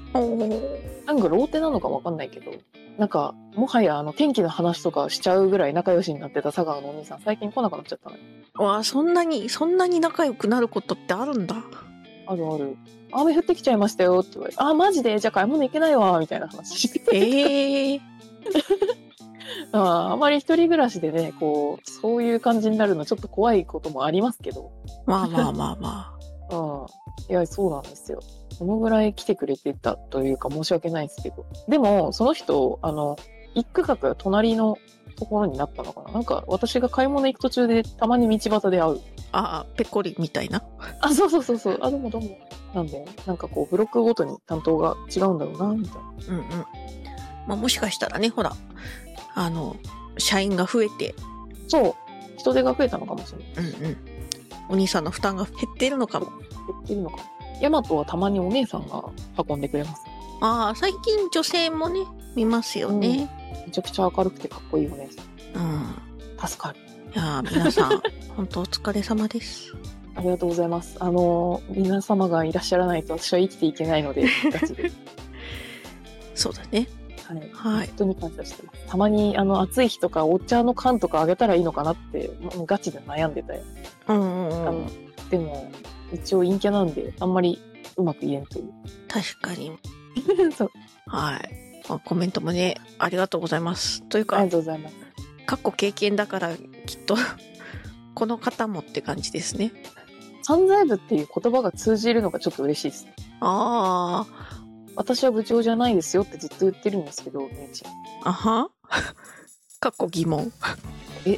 [1.05, 2.51] なんかローテなのかわかんないけど、
[2.97, 8.21] なんか、もはやあの天気の話とかしちゃうぐらい仲良しになってた佐川のお兄さん、最近来なくなっちゃったのよ。
[8.55, 11.55] わあ、そんなに、そんなに仲良くなることってあるんだ。
[12.25, 12.75] あるある。
[13.13, 15.17] 雨降ってきちゃいましたよって言われて、あ、マジで？
[15.19, 17.17] じゃあ買い物行けないわ、みたいな話してて。
[17.17, 19.06] ええあ
[19.71, 24.71] ああまり一人暮らしでね、こう、そういう感じになるのちょっと怖いこともありますけど。
[25.05, 26.13] まあまあまあま
[26.51, 26.85] うん。
[27.29, 28.19] いや、そうなんですよ。
[28.57, 31.45] そのぐらい来てくれてたというか申し訳ないですけど。
[31.67, 33.17] でも、その人、あの、
[33.53, 34.77] 一区画隣の
[35.17, 39.01] ところになったのかななんか、私が買い物行く途中でたまに道端で会う。
[39.31, 39.37] あ。
[39.39, 40.63] ああ、ペコリみたいな？
[41.01, 41.77] あ、そうそうそうそう。
[41.81, 42.29] あ、どうもどうも。
[42.73, 46.01] なんで、なんかこう、ブロックごとに担当が違うんだろうな、みたいな。
[46.29, 46.45] うんうん。
[47.47, 48.51] まあもしかしたらね、ほら、
[49.37, 49.75] あの、
[50.17, 51.13] 社員が増えて、
[51.67, 51.95] そう。
[52.37, 53.71] 人手が増えたのかもしれない。
[53.71, 53.97] うんうん。
[54.69, 56.25] お兄さんの負担が減ってるのかも。
[56.25, 56.35] 減
[56.83, 57.17] ってるのか。
[57.61, 59.03] ヤマトはたまにお姉さんが
[59.47, 60.01] 運んでくれます。
[60.41, 62.01] ああ、最近女性もね、
[62.35, 63.29] 見ますよね。
[63.65, 65.21] めちゃくちゃ明るくてかっこいいお姉さ
[65.55, 65.61] うん。
[65.61, 65.95] ん。
[66.47, 66.79] 助かる。
[67.13, 68.01] いやー皆さん、
[68.35, 69.73] 本当お疲れ様です。
[70.15, 70.97] ありがとうございます。
[70.99, 74.25] あのー、皆様がいらっしゃらないと私は生きていけないので。
[76.33, 76.87] そうだね。
[77.27, 77.49] はい。
[77.53, 77.87] はい。
[77.87, 78.85] 本当に感謝してます。
[78.87, 83.61] たまに、あの、暑い日とかお茶の缶とかあげたらいいのかなって、もうガチで悩んでたよ。
[84.07, 85.29] うんうんうん。
[85.29, 85.71] でも、
[86.13, 87.59] 一応陰キャなんで、あんまり
[87.97, 88.71] うまく言えんという。
[89.07, 89.77] 確かに。
[90.55, 90.71] そう。
[91.07, 91.49] はい。
[91.89, 94.03] まあコメントもね、ありがとうございます。
[94.03, 94.95] というかありが、とうございます。
[95.45, 97.15] 過去経験だから、きっと、
[98.15, 99.71] この方もって感じですね。
[100.43, 103.13] 散財部っていう言葉が通じるのがちょっと嬉しいですね。
[103.41, 104.25] あ
[104.97, 107.91] 私は部長じゃないですよってずっと言ってるんですけど、みゆちゃん。
[108.25, 108.69] あ、あは
[109.79, 110.51] 過去疑問。
[111.27, 111.31] い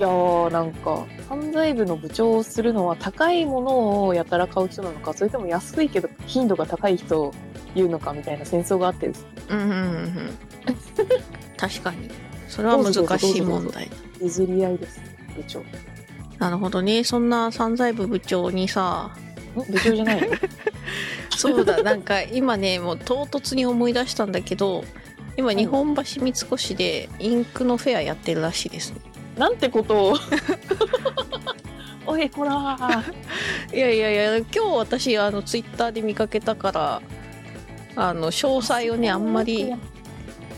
[0.00, 7.34] やーなんか犯罪部の部長をするのは高いものをやたら買う人なのかそれとも安いけど頻度が高い人を
[7.74, 10.38] 言うのかみたいな戦争があってですねうんうんうんうん。
[11.58, 12.08] 確かに。
[12.48, 13.90] それは難しい問題。
[14.20, 15.00] 譲り合いです
[15.36, 15.64] 部長ん
[16.38, 17.02] なるほどね。
[17.02, 19.16] そんな散財部部長にさ、
[19.62, 20.28] 部長じゃないの？
[21.36, 24.84] そうだ、なんか今ね、もう唐突に思い出したんだけど、
[25.36, 29.00] 今日本橋三越でインクのフェアやってるらしいですね。
[29.38, 30.16] なんてことを？
[32.06, 37.02] おいこらーいやいやいや、今日私、あの、ツイッターで見かけたから、
[37.96, 39.72] あの、詳細をね、あんまり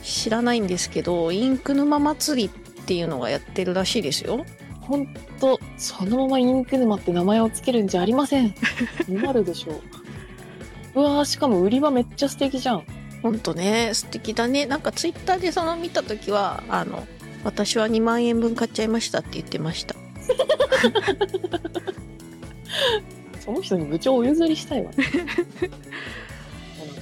[0.02, 4.44] 知らないんですけど、インク沼祭りっていうのがやってるらしいですよ。
[4.86, 5.06] ほん
[5.40, 8.54] とそのままインク沼って名前をつけるんじゃありません
[9.06, 12.84] 困るでしょううわーしかも売り場めっちゃ素敵じゃん
[13.22, 14.66] ほんとね、素敵だね。
[14.66, 17.08] なんかツイッターでその見たときは、あの、
[17.42, 19.96] 私は2万円分買っちゃいましたって言ってました。
[23.44, 24.98] その人に部長をお譲りしたいわね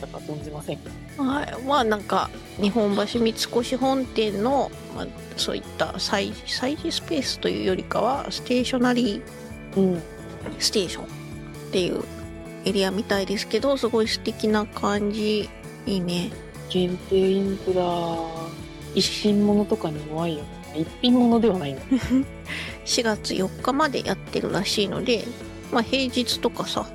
[0.06, 0.78] たか存じません
[1.16, 1.62] はい。
[1.66, 10.02] まあなんか、日本橋三越本店の、まあ、そういった催催事スペースというよりかは、ステーショナリーうん
[10.58, 11.08] ステーションっ
[11.72, 12.02] ていう
[12.64, 15.48] エリアみたいですけど、すごい素敵な感じ。
[15.86, 16.30] いいね。
[16.70, 17.82] 限定インクだ
[18.94, 21.82] 一品物とかに弱いよ一品物ではないんだ
[22.84, 25.24] 4月4日までやってるらしいので、
[25.72, 26.86] まあ平日とかさ、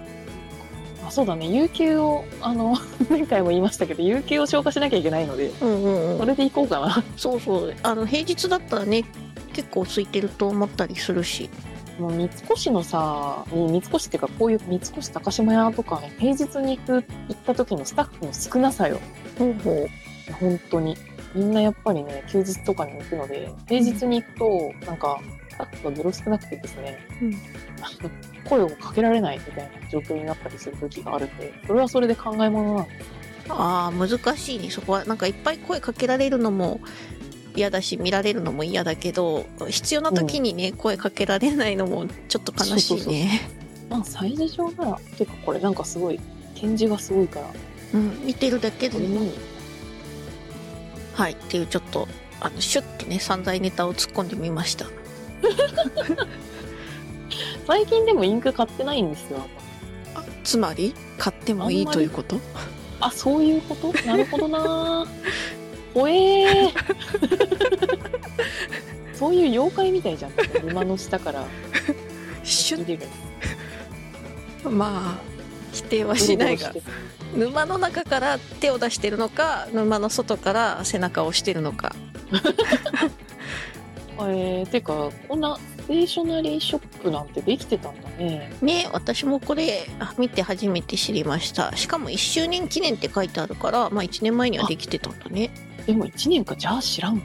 [1.10, 2.78] あそうだね有給をあの
[3.10, 6.18] 前回も言いましたけど有給を消化しなきゃいけないのでうんうんうん。
[6.20, 7.76] それで行こうかなそうそう。
[7.82, 9.04] あの、平日だったらね、
[9.54, 11.50] 結構空いてると思ったりするし。
[12.00, 19.02] もう三越のさ三越っていうかこういう三越高島屋とかね平日に行く行った時のスタッフの少なさよ
[19.38, 20.34] ほうほう。
[20.40, 20.96] 本当に
[21.36, 25.20] みんなやっぱりね休日とかに行くので平日に行くとなんか
[25.58, 27.32] タッフがグロ少なくてですね、うん
[28.46, 33.10] 声をかけられないみたいな状況になったりする時があるんで、それはそれで考え物なんです。
[33.50, 34.70] ああ難しいね。
[34.70, 36.80] そこはなんかいっぱい声かけられるのも
[37.56, 43.50] 嫌だし見られるのも嫌だけど必要な時にね、声かけられないのもちょっと悲しいね。
[43.90, 46.20] まあ、催事場なら、てかこれなんかすごい、
[46.54, 47.48] 展示がすごいから、
[47.94, 49.06] うん見てるだけでね。
[49.08, 49.32] これ何
[51.16, 52.08] はいっていうちょっと
[52.40, 54.86] あのシュッとね散財ネタを突っ込んでみました
[57.68, 59.46] 最近でもインク買ってないんですよ。
[60.16, 62.40] あつまり買ってもいいということ？
[63.00, 63.94] あ、そういうこと？
[64.06, 65.08] なるほどな
[65.94, 66.74] ほえー。
[69.14, 70.32] そういう妖怪みたいじゃん。
[70.66, 71.46] 沼の下から
[72.44, 72.86] シュ。
[72.86, 75.30] ッまあ
[75.72, 76.74] 否定はしないが
[77.36, 81.96] 沼の中から手を出してるのか沼の外から背中を押してるのか
[84.22, 85.58] えー、てか、こんな
[85.90, 88.54] ステーショナリーショップなんてできてたんだね。
[88.62, 95.50] ね私もこれあ見て初めて知りましたしかも1周年記念って書いてあるからまあ1年前にはできてたんだね
[95.88, 97.22] でも1年か、じゃあ知らんわ。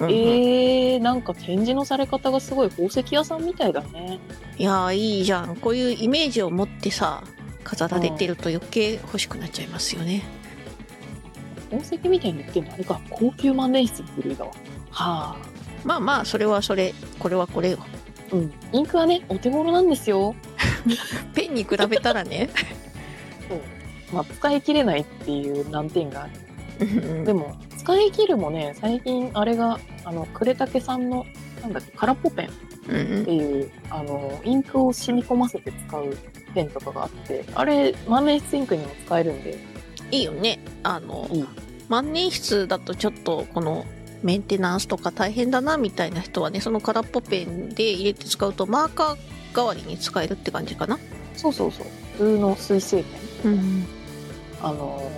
[0.00, 4.18] うんうんえー、なんか展示のされ方がすごい宝石屋さんみたいだね。
[4.58, 7.24] いやーいいじゃんこういうイメージを持ってさ
[7.62, 10.22] 飾られてると余計欲しくなっちゃいますよね
[11.70, 12.74] 宝石みたいに言ってんの？
[12.74, 14.50] あれか、高級万年筆の部類だわ。
[14.90, 15.53] はあ。
[15.84, 17.78] まあまあそれはそれこれはこれよ
[18.32, 18.52] うん。
[18.72, 20.34] インクはね、お手頃なんですよ。
[21.34, 22.48] ペンに比べたらね
[23.48, 23.60] そう。
[24.12, 26.32] まあ、使い切れないっていう難点がある。
[26.80, 26.84] う
[27.20, 31.24] んでも、使い切るもね、最近あれが、あの、呉竹さんの、
[31.62, 32.50] なんだっけ、空っぽペンっ
[32.88, 36.16] うんていう、あの、インクを染み込ませて使う
[36.54, 39.58] ペンとかがあって、あれ、万年筆インクにも使えるんで、
[40.10, 41.44] いいよねあのいい。
[41.88, 43.84] 万年筆だとちょっとこの
[44.24, 49.16] メンテナンスとか大変だなみたいな人はねその空っぽペンで入れて使うとマーカー
[49.54, 50.98] 代わりに使えるって感じかな？
[51.36, 51.86] そうそうそう。
[52.12, 53.04] 普通の水性
[53.42, 53.52] ペン。
[53.52, 53.86] うん
[54.62, 55.10] あの、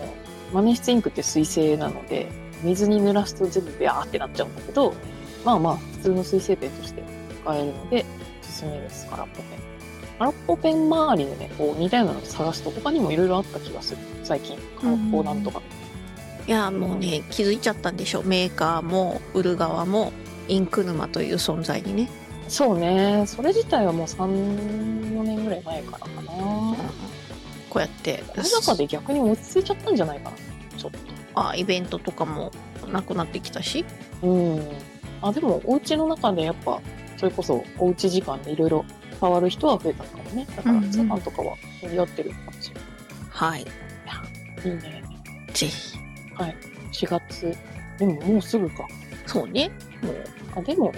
[0.52, 2.26] 万年筆インクって水性なので、
[2.64, 4.92] 水に濡らすと全部ビャーってなっちゃうんだけど、
[5.44, 7.04] まあまあ、普通の水性ペンとして
[7.44, 8.04] 使えるので、
[8.42, 9.58] おすすめです、空っぽペン。
[10.18, 14.58] 空っぽペン周りでね、こう似たようなのを探すと他にもいろいろあった気がする、最近。
[14.80, 15.62] 空っぽなんとか。
[16.46, 20.12] いやもうね気づいちゃったんでしょメーカーも売る側も
[20.48, 22.08] インク沼という存在にね、
[22.48, 24.16] そうね、それ自体はもう3、
[25.16, 26.22] 4年ぐらい前からかな。
[27.68, 30.36] こうやってこの中で逆に落ち着いちゃったんじゃないかな、
[30.78, 30.98] ちょっと。
[31.34, 32.52] あイベントとかも
[32.90, 33.84] なくなってきたし
[34.22, 34.62] うん。
[35.20, 36.80] あ、でも、お家の中でやっぱ、
[37.16, 38.84] それこそ、おうち時間でいろいろ
[39.20, 40.46] 変わる人は増えたのかもね。
[40.56, 42.84] だから、うんうん通販とかは盛り合ってるかもしれない。
[43.30, 45.02] はいいいね。
[45.52, 45.98] ぜひ
[46.36, 47.56] 4月。
[47.98, 48.86] でも、もうすぐか。
[49.26, 49.70] そうね
[50.02, 50.24] もう
[50.56, 50.92] あ、でも、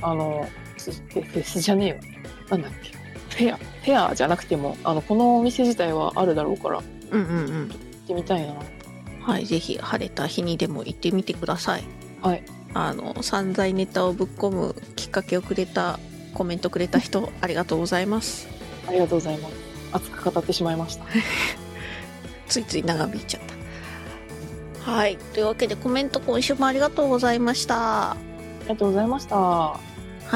[0.00, 1.98] あの、フェスじゃねえわ。
[2.50, 2.92] なんだっけ。
[3.36, 3.56] フェア。
[3.56, 8.54] フェアじゃなくても、あの、このお店自体はあるだろうから、行うんうんうんってみたいな。
[9.24, 11.84] はいぜひ晴れた日にでも行ってみてください
[12.20, 12.42] はい。
[12.74, 15.98] あの散財ネタをぶっ込むきっかけをくれた
[16.34, 18.46] コメントくれた人 ありがとうございます
[18.86, 19.54] ありがとうございます。
[19.92, 21.06] 熱く語ってしまいました。
[22.48, 23.54] ついつい長引いちゃった
[24.84, 25.16] はい。
[25.16, 28.12] というわけでコメント今週もありがとうございました。
[28.12, 28.16] あ
[28.64, 29.36] りがとうございました。
[29.36, 29.80] は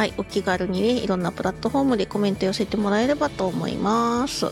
[0.04, 0.14] い。
[0.16, 4.46] お気軽にねいろんなプラットフォームでコメント寄せてもらえればと思います。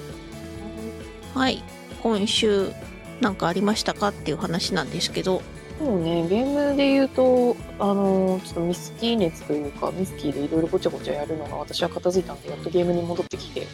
[1.34, 1.62] はい。
[2.02, 2.72] 今週
[3.20, 5.40] なんかありましたかっていう話なんですけど。
[5.78, 13.66] そうね、ゲームで言うと、あの、ちょっとミスキー熱というか、ミスキーでいろいろごちゃごちゃやるのが私は片付いたんで、やっとゲームに戻ってきて、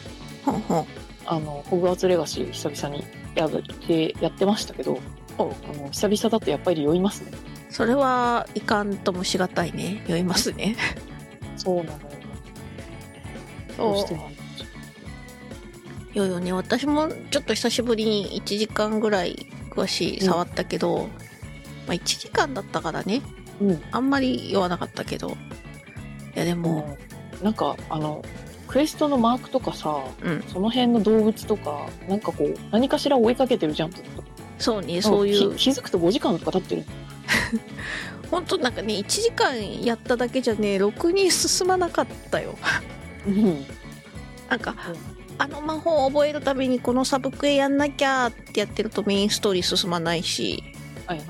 [0.45, 0.87] ほんほん。
[1.25, 3.05] あの、ホグワーツレガシー久々に
[3.35, 3.51] やっ
[3.87, 4.99] て、やってましたけど、
[5.37, 7.31] おあの、久々だとやっぱり酔いますね。
[7.69, 10.75] それはいかんともしがたいね酔いますね
[11.57, 11.99] そうなのよ。
[13.77, 14.29] どうしても。
[16.13, 21.09] いやいやね私もちょっと久しぶりに1時間ぐらい詳しい触ったけど、
[21.87, 23.23] まあ、1時間だったからね
[23.59, 23.81] うん。
[23.91, 25.35] あんまり酔わなかったけど
[26.35, 26.97] いやでもも
[27.41, 28.23] う、なんか、あの、
[28.67, 34.32] クエストのマークとかさ、うんその辺の動物とか、なんかこう、何かしら追いかけてるじゃん、ずっと。
[34.59, 36.83] そうねそういうき気づくと5時間とか経ってる。
[38.31, 42.57] 本当なんかね1時間やっただけじゃねろくに進まなかったよ
[43.27, 43.65] うん。
[44.49, 44.75] なんか、
[45.37, 50.63] あの魔法を覚えるためにこのサブクエやんなきゃってやってるとメインストーリー進まないし
[51.05, 51.27] はいはい。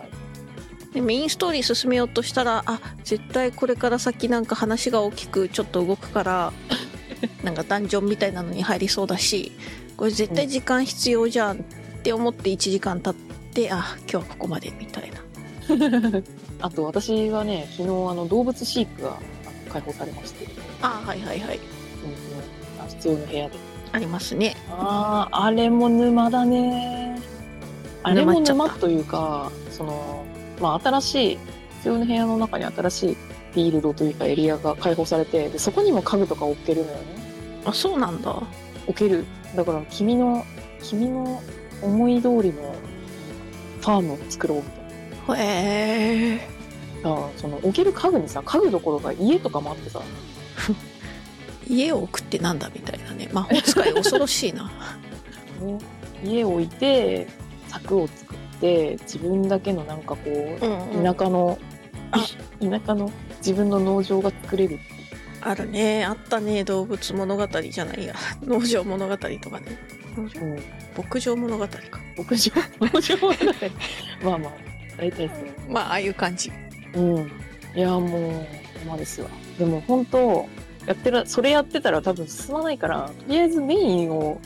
[0.94, 6.54] でメインストーリー進めようとしたらあ絶対これから先なんか話が大きくちょっと動くから
[7.44, 9.52] なんかダンジョンみたいなのに入りそうだし
[9.98, 11.60] これ絶対時間必要じゃんっ
[12.04, 13.14] て思って1時間経っ
[13.54, 15.24] てあ今日はここまでみたいな
[16.62, 19.18] あと私はね、昨日あの動物飼育が
[19.70, 20.48] 解放されまして、
[20.82, 21.60] あはいはいはい
[22.04, 23.74] うんうん、普通の部屋で。
[23.92, 27.20] ありますねああ、あれも沼だね。
[28.02, 30.26] あれも沼というか、その、
[30.60, 31.38] まあ新しい、
[31.80, 33.14] 普通の部屋の中に新しい
[33.52, 37.04] フィールドというかエリアが開放されて、でそこにも家具とか置けるのよね。
[37.66, 38.42] あそうなんだ
[38.88, 39.26] 置ける。
[39.56, 40.46] だから君の、
[40.82, 41.42] 君の
[41.84, 42.76] 思い通りの
[43.82, 45.44] ファームを作ろうみたいな。
[45.44, 46.54] へえ
[47.04, 50.02] だからその置ける家具にさ、家具どころか家とかもあってさ、
[51.68, 53.30] 家を置くってなんだみたいなね。
[53.32, 54.72] 魔法使い恐ろしいな。
[55.62, 55.78] ね。
[56.24, 57.28] 家を置いて、
[57.68, 61.58] 柵を作って、自分だけのなんかこう、うん、うん、田舎の、
[62.12, 62.20] あ。
[62.62, 64.80] 田舎の自分の農場が作れる
[65.42, 66.06] あるね。
[66.06, 66.64] あったね。
[66.64, 68.16] 動物物語じゃないや。
[68.44, 69.78] 農場物語とかね
[70.96, 71.80] 牧場物語か。
[72.18, 73.54] 牧場農場物語。
[74.24, 74.52] まあまあ
[74.98, 76.52] 大体そまあああいう感じ。
[76.94, 77.32] ううん。
[77.76, 78.46] いやも
[78.84, 79.30] うまですわ。
[79.58, 80.48] でも本当
[80.86, 84.40] やってるそれやってたら多分進まないからとりあえずメインを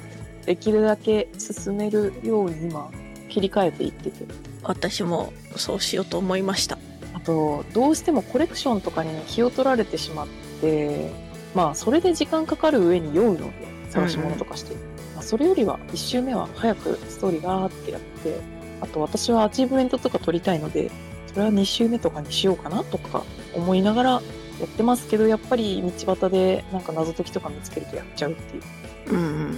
[0.45, 2.89] できるだけ進めるように今
[3.27, 4.25] 切り替えていってて。
[4.63, 6.77] 私もそうしようと思いました。
[7.13, 10.27] あとどうしてもコレクションとかに気を取られてしまっ
[10.61, 11.11] て
[11.55, 13.51] まあそれで時間かかる上に酔うので
[13.89, 14.83] 探し物とかして、まあ、
[15.27, 18.39] それよりは1周目は早くストーリーガーってやって
[18.79, 20.89] あと私はアチーブメントとか取りたいので
[21.27, 23.23] それは2周目とかにしようかなとか
[23.53, 24.21] 思いながらや
[24.63, 28.63] ってますけどやっぱり道端でなんか謎解きとか見つけるとやっちゃうっていう。
[29.09, 29.53] うんうんうん。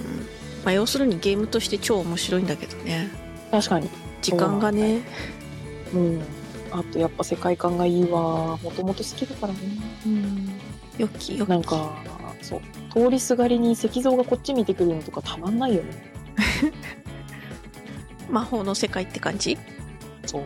[0.64, 3.08] まあ要するにゲームとして超面白いんだけどね。
[3.52, 3.88] 確かに。
[4.22, 5.02] 時間がね。
[5.94, 6.22] うん
[6.72, 8.56] あとやっぱ世界観がいいわ。
[8.58, 9.58] もともと好きだからね。
[10.04, 10.48] うん。
[10.98, 11.48] よきよき。
[11.48, 11.94] なんか、
[12.42, 12.60] そう、
[12.92, 16.12] 通りすがりに石像がこっち見てくるのとかたまんないよね。
[18.30, 19.58] 魔法の世界って感じ？
[20.26, 20.42] そう。
[20.42, 20.44] い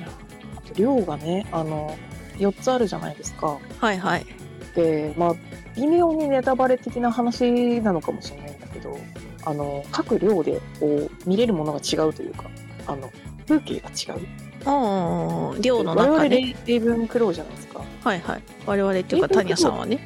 [0.00, 0.08] や、
[0.56, 1.96] あと量がね、あの、
[2.38, 3.58] 4つあるじゃないですか。
[3.78, 4.26] はいはい
[4.74, 5.34] で、まあ、
[5.76, 8.98] 微妙にネタバレ的な話なのかもしれないんだけど、
[9.44, 12.44] あの、各量でこう、見れるものが違うというか、
[12.86, 13.12] あの、
[13.46, 14.22] 風景が違う。
[14.64, 17.80] うん寮の我々中レねイレイブンクローじゃないですか。
[18.04, 19.98] はいはい我々っていうかえタニアさんはね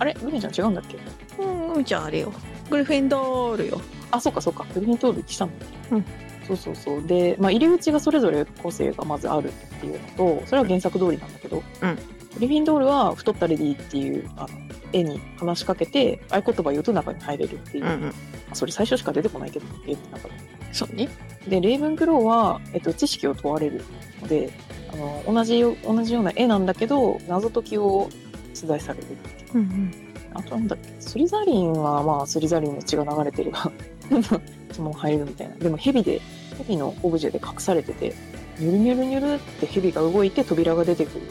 [0.00, 0.14] あれ？
[0.14, 0.98] ルミちゃん違うんだっけ？
[1.40, 2.32] うんうんじゃああれよ
[2.68, 3.80] グリフィンドールよ
[4.10, 4.66] あ、そうかそうか。
[4.74, 5.52] グリフィントール来たの。
[5.92, 6.04] うん。
[6.46, 7.06] そうそうそう。
[7.06, 11.98] で、まあ、入り口がそれぞれ個性がまずあるっていうのと、それは原作通りなんだけど、うん
[12.34, 14.48] グリフィンドールは太ったレディっていう、あの、
[14.92, 17.84] 絵に話しかけて、合言葉言うと中に入れるっていう。
[17.84, 18.14] うんうん
[18.52, 20.34] それ最初しか出てこないけど、絵の中で。
[20.72, 21.08] そうね
[21.46, 23.84] で、レイブンクローは、えっと、知識を問われる
[24.20, 24.50] ので、
[24.92, 28.08] あの、同じよ、同じような絵なんだけど、謎解きを
[28.52, 29.06] 出題されるっ
[29.54, 33.70] ううんうんあとなんだっけ、スリザリンはまあスリザリンの血が流れてるが、
[34.72, 35.56] その入るみたいな。
[35.56, 36.20] でもヘビで、
[36.58, 38.14] ヘビのオブジェで隠されてて、
[38.58, 41.22] ニュルニュルニュルってヘビが動いて扉が出てくる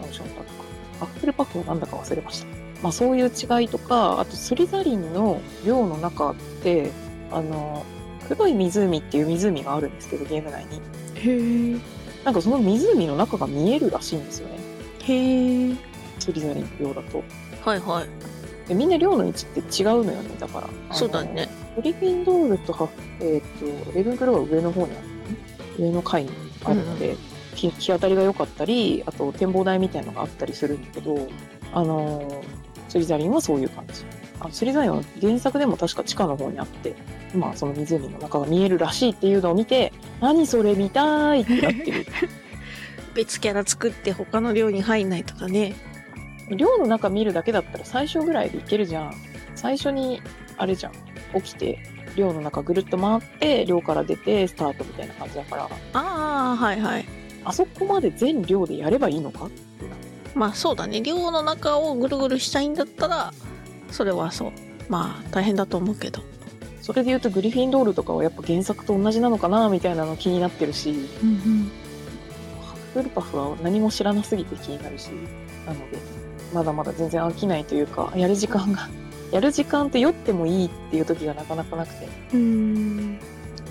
[0.00, 0.48] マンションだとか、
[1.00, 2.46] アップルパフはなんだか忘れました。
[2.82, 6.90] まあそういう違いとか、あとスリザリンの寮の中って、
[7.30, 7.84] あの、
[8.26, 10.80] 黒い湖っていう湖があるんですけど、ゲーム内に。
[11.14, 11.78] へえ
[12.24, 14.58] なんかその湖の中が見えるらしいんですよね。
[15.04, 15.76] へえ
[16.18, 17.22] スリザリンの寮だと。
[17.64, 18.06] はいはい
[18.68, 20.94] でみんな寮の位置って違うのよね、だから。
[20.94, 22.88] そうだねグリフィンドールとは、
[23.20, 25.36] えっ、と、レブンクローは上の方にあるのね。
[25.78, 26.30] 上の階に
[26.64, 27.16] あるので、
[27.54, 31.28] 日日当たりが良かったり、あと展望台みたいなのがあったりするんだけど、
[31.72, 34.04] あのースリザリンはそういう感じ。
[34.40, 36.94] あスリザリンは原作でも確か地下の方にあって、
[37.34, 42.06] 今その湖の中が見えるらしいっていうのを見て、何それ見たいってなってる。
[43.14, 45.74] 別キャラ作って他の寮に入んないとだね
[46.56, 49.14] 寮の中見るだけだったら最初ぐらいでいけるじゃん。
[49.54, 50.22] 最初に、
[50.56, 50.92] あれじゃん。
[51.40, 51.78] 起きて、
[52.16, 57.04] 寮の中ぐるっと回って、寮から出て、スタートみたいな感じだから、ああはいはい。
[57.44, 59.48] あそこまで全寮でやればいいのか？
[60.34, 61.00] まあそうだね。
[61.00, 63.32] 寮の中をぐるぐるしたいんだったら
[63.90, 64.52] それはそう。
[64.88, 66.22] まあ大変だと思うけど。
[66.82, 70.90] それで言うとグリフィンドールとかはやっぱ原作と同じなのかなみたいなの気になってるし、
[71.22, 71.70] うんうん。
[72.62, 75.10] ハッフルパフは何も知らなすぎて気になるし、
[75.66, 75.98] なので、
[76.52, 78.88] まだまだ全然飽きないというか、やる時間が、
[79.32, 82.08] やる時間って酔ってもいいっていう時がなかなかなくて。
[82.32, 83.18] うん。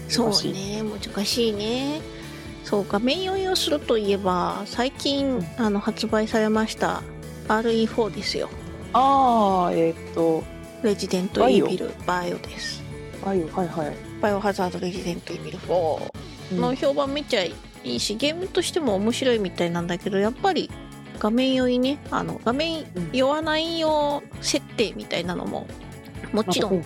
[0.08, 0.84] そうね。
[0.84, 2.02] 難しいね。
[2.64, 3.00] そうか。
[3.00, 5.46] メイン酔いをするといえば最近、うん。
[5.58, 7.02] あの発売されました
[7.48, 8.50] RE4 ですよ。
[8.94, 10.44] あー、えーっと、
[10.84, 12.84] レジデントイービルバイオです。
[13.26, 13.94] バイオ、はいはい。
[14.22, 16.12] バイオハザードレジデントイービル4
[16.54, 16.62] うん。
[16.62, 17.54] の評判めっちゃい
[17.84, 20.70] いしゲームとしても面白いみたいなんだけどやっぱり
[21.20, 21.98] 画面酔いね。
[22.12, 25.68] あの画面酔わないよ設定みたいなのも
[26.32, 26.84] もちろん。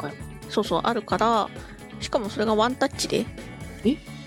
[0.50, 1.50] そうそうあるから
[2.00, 3.26] しかもそれがワンタッチで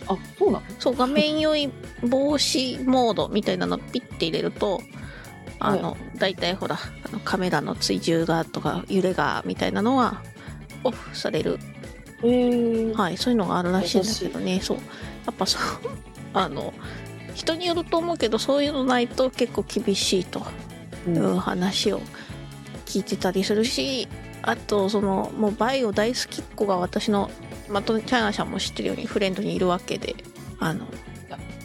[0.07, 0.63] あ、そうなの？
[0.79, 4.81] そう画面酔い防止モードみたいなのピッて入れると
[5.61, 10.23] あの、大体ほら、あのカメラの追従がとか揺れがみたいなのは
[10.83, 11.59] オフされる、
[12.23, 14.77] えー、はい、そういうのがあるらしいんだけどね、そう。
[14.77, 14.83] や
[15.33, 15.63] っぱそう、
[16.35, 16.75] あの、
[17.35, 20.43] 人によると思うけど、そういうのないと結構厳しいと。
[21.07, 21.17] うん。
[21.17, 22.01] いう話を
[22.87, 24.09] 聞いてたりするし、
[24.43, 27.31] あと、その、もうバイオ大好きっ子が私の、
[27.69, 30.17] まとチャイナさんも知ってるようにフレンドにいるわけで、
[30.61, 30.87] あの、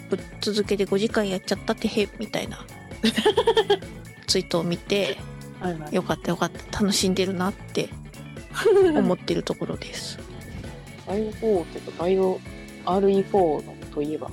[0.09, 2.65] ぶっ続けて5時間やっちゃったってへ、みたいな。
[4.27, 5.17] ツイートを見て、
[5.59, 5.95] はいはい。
[5.95, 7.89] よかったよかった、楽しんでるなって
[8.95, 10.19] 思ってるところです。
[11.05, 12.39] バイオ4っていうか、バイオ
[12.85, 14.31] RE4 のといえば、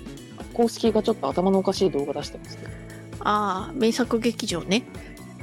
[0.57, 2.71] 公式がちょっと頭のおかしい動画出してますけど、
[3.21, 4.85] ああ、名作劇場ね。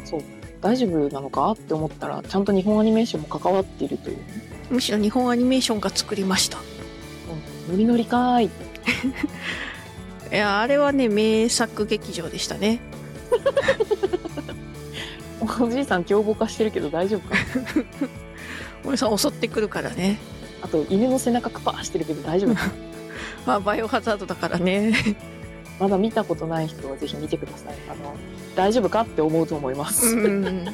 [0.06, 0.22] そう、
[0.62, 4.18] 大丈夫なのかって思ったら、ちゃんと日本アニメーションも関わっているという、
[4.72, 6.58] むしろ日本アニメーションが作りました。
[6.58, 6.64] うん
[7.74, 8.50] ノリノリかーい。
[10.32, 12.80] いや、あれはね、名作劇場でしたね。
[15.60, 17.36] おじいさん凶暴化してるけど大丈夫か？
[18.86, 20.18] 俺さん襲ってくるからね。
[20.62, 22.72] あと、犬の背中カパーしてるけど大丈夫か？
[23.46, 24.94] まあ、バイオハザードだからね。
[25.80, 27.76] まだ見たことない人はぜひ見てください。
[27.90, 28.16] あの、
[28.56, 30.16] 大丈夫かって思うと思います。
[30.16, 30.68] うん。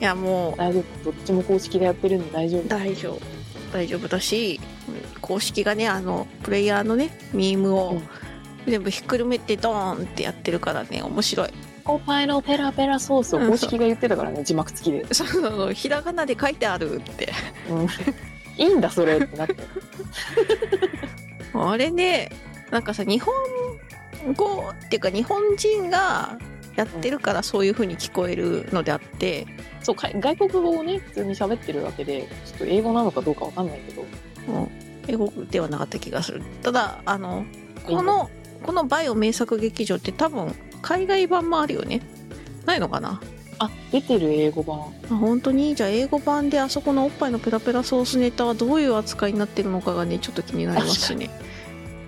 [0.00, 1.04] いや、もう、大丈夫。
[1.04, 2.68] どっちも公式でやってるんで大丈夫。
[2.68, 3.20] 大丈夫。
[3.72, 4.60] 大丈夫だし、
[5.20, 8.00] 公式がね、あの、プレイヤーのね、ミームを
[8.66, 11.48] 全部ひっくるめてドーンってやってるからね、面白い。
[11.84, 15.14] コパイのペラペラソースを公式が言ってたからね、字幕付きで。
[15.14, 17.32] そうそうそう、ひらがなで書いてあるって。
[17.70, 17.86] うん。
[18.58, 19.56] いいんだ、それってなって。
[21.58, 22.30] あれね、
[22.70, 23.34] なんかさ、日本
[24.34, 26.38] 語っていうか日本人が
[26.76, 29.46] やってるからそういう風に聞こえるのであって、
[29.82, 34.02] そう、か外国語をね、普通に喋ってるわけで、ちょっと英語なのかどうかわかんないけど、
[34.46, 34.68] もう
[35.08, 36.42] 英語ではなかった気がする。
[36.62, 37.44] ただ、あの、
[37.84, 38.30] この、
[38.62, 40.52] このバイオ名作劇場って多分
[40.82, 42.02] 海外版もあるよね。
[42.66, 43.20] ないのかな？
[43.60, 44.80] あ、出てる英語版。
[45.10, 45.74] あ本当に？
[45.74, 51.30] じゃあ英語版であそこのおっぱいのペラペラソースネタはどういう扱いになってるのかがねちょっと気になりますね。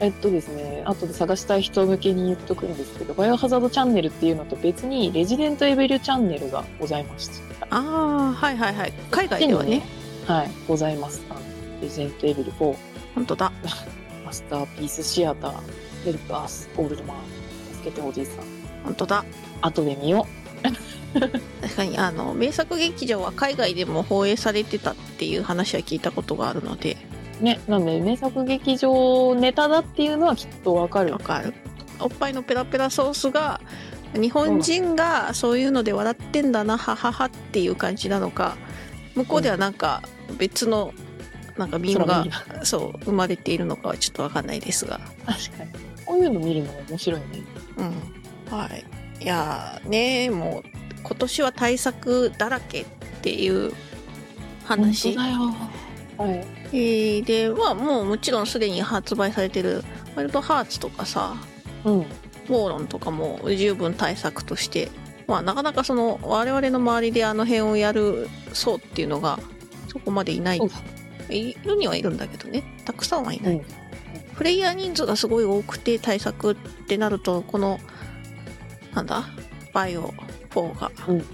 [0.01, 7.67] えっとですね、後で探したい人向けに言っとくんですけど、バイオハザードチャンネルっていうのと別に、レジデントエビルチャンネルがございました。
[7.71, 7.79] あ
[8.31, 9.83] あはいはいはい海外ではね。
[10.27, 11.23] はい、ございます。
[11.29, 11.41] あの
[11.83, 12.77] レジデントエビル4、
[13.15, 13.53] 本当だ。
[14.25, 15.55] マスターピースシアター、
[16.05, 17.17] ヘルプアス、オールドマン、
[17.75, 18.45] 助けておじいさん。
[18.85, 19.25] 本当だ。
[19.61, 20.27] 後で見よ
[21.13, 26.97] 確かにあの名作劇場は海外でも放映されてたっていう話は聞いたことがあるのでう。
[27.41, 31.19] ね、なんで、名作劇場ネタだっていうのはきっとわかるわ。
[31.19, 31.55] かる。
[32.01, 33.61] おっぱいのペラペラソースが
[34.15, 38.57] 日本人がそういうので笑ってんだなはははっていう感じなのか
[39.15, 40.03] 向こうではなんか
[40.39, 40.93] 別の
[41.57, 42.25] なんかミームが
[42.65, 45.71] そう生まれているのかはちょっとわかんないですが確かに。
[46.07, 47.27] こういうの見るのも面白いね。
[47.77, 48.85] うんはい
[49.23, 50.69] いやーねもう
[51.03, 52.85] 今年は対策だらけっ
[53.23, 53.73] ていう
[54.65, 55.55] 話本当だよ。
[56.21, 56.47] はい。
[56.73, 59.83] えーでまあもうもちろんすでに発売されてる
[60.15, 61.35] ワイルドハーツとかさ
[61.85, 61.99] うん。
[62.01, 64.91] ウォーロンとかも十分対策として
[65.27, 69.39] まあなかなかその我々の周りであの辺をやる層っていうのが
[69.89, 70.61] そこまでいない。
[71.29, 72.65] いるにはいるんだけどね。
[72.85, 73.65] たくさんはいない、うん。
[74.35, 77.79] プレイヤー人数がすごい多くて対策ってなるとこの
[78.95, 79.25] なんだ？
[79.73, 80.13] バイオ
[80.51, 81.25] 4が、うん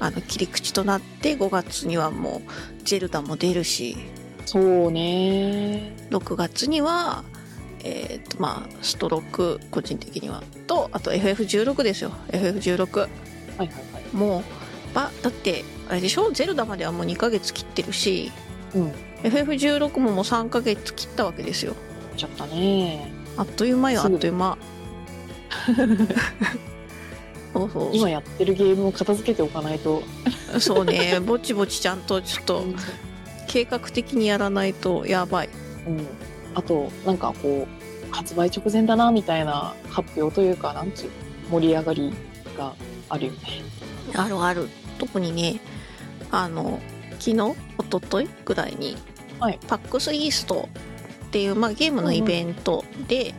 [0.00, 3.96] あの切り口となって5月にはもうゼルダも出るし
[4.46, 5.92] そうね。
[6.10, 7.24] 6月には
[7.82, 13.08] えっ、とまあストローク個人的にはとあと FF16 ですよ FF16 はい
[13.58, 13.70] はいは
[14.00, 14.16] い。
[14.16, 16.30] もうばだってあれでしょ？
[16.32, 18.30] ゼルダまではもう2ヶ月切ってるし
[18.74, 18.92] うん。
[19.22, 21.74] FF16 ももう3ヶ月切ったわけですよ
[22.16, 23.10] ちゃったね。
[23.36, 24.56] あっという間よあっという間
[27.54, 27.90] そうそう。
[27.92, 30.02] 今やってるゲームを片付けておかないと。
[30.58, 31.20] そうね。
[31.20, 32.64] ぼちぼちちゃんとちょっと
[33.46, 35.48] 計画的にやらないとやばい。
[35.86, 36.06] うん。
[36.54, 41.10] あと、なんかこう、発売直前だな、みたいな発表というか、なんちゅう、
[41.50, 42.12] 盛り上がり
[42.58, 42.74] が
[43.08, 43.38] あるよね。
[44.14, 44.68] あるある。
[44.98, 45.60] 特にね
[46.30, 46.80] あの
[47.18, 47.56] 昨日一
[47.90, 48.96] 昨日ぐらいに、
[49.40, 49.58] はい。
[49.66, 50.68] パックスイースト
[51.26, 53.34] っていう、まあ、ゲームのイベントで、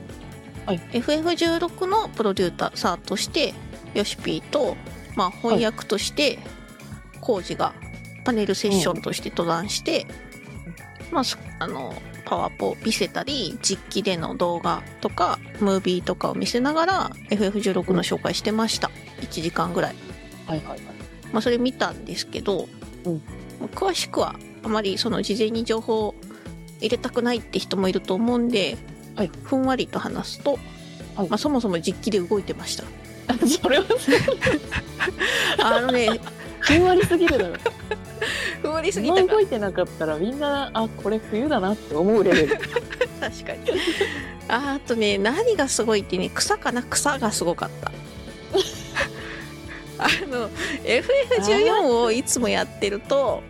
[0.65, 0.79] はい。
[0.91, 3.53] FF16 のプロデューサーとして
[3.95, 4.77] ヨシピーと、
[5.15, 6.39] まあ、翻訳として
[7.21, 7.73] コウジが
[8.23, 10.05] パネルセッションとして登壇して、
[11.11, 18.89] まあ、そあのパワポ見せたり実機での動画とかムービーとかを見せながら FF16 の紹介してました。
[19.21, 19.95] 1時間ぐらい。
[20.47, 20.79] はいはいはい。
[21.31, 22.67] まあ、それ見たんですけど、
[23.05, 23.21] うん。
[23.73, 26.15] 詳しくはあまりその事前に情報を
[26.79, 28.77] 入れたくないって人もいると思うんで、
[29.15, 29.31] はい。
[29.43, 30.59] ふんわりと話すと、
[31.15, 31.29] はい。
[31.29, 32.83] まあ、そもそも実機で動いてました
[33.61, 33.85] それは
[35.63, 36.09] あのね、
[36.67, 37.55] 9割すぎるだろ。
[38.61, 42.57] ふわりすぎたか今動いてなかったらみんな、あ、これ冬だなって思うレベル。
[43.19, 43.59] 確かに。
[44.47, 47.91] ああとね、何がすごいってね、草かな草がすごかった。
[49.97, 50.49] あの、
[50.83, 53.43] FF14 をいつもやってると、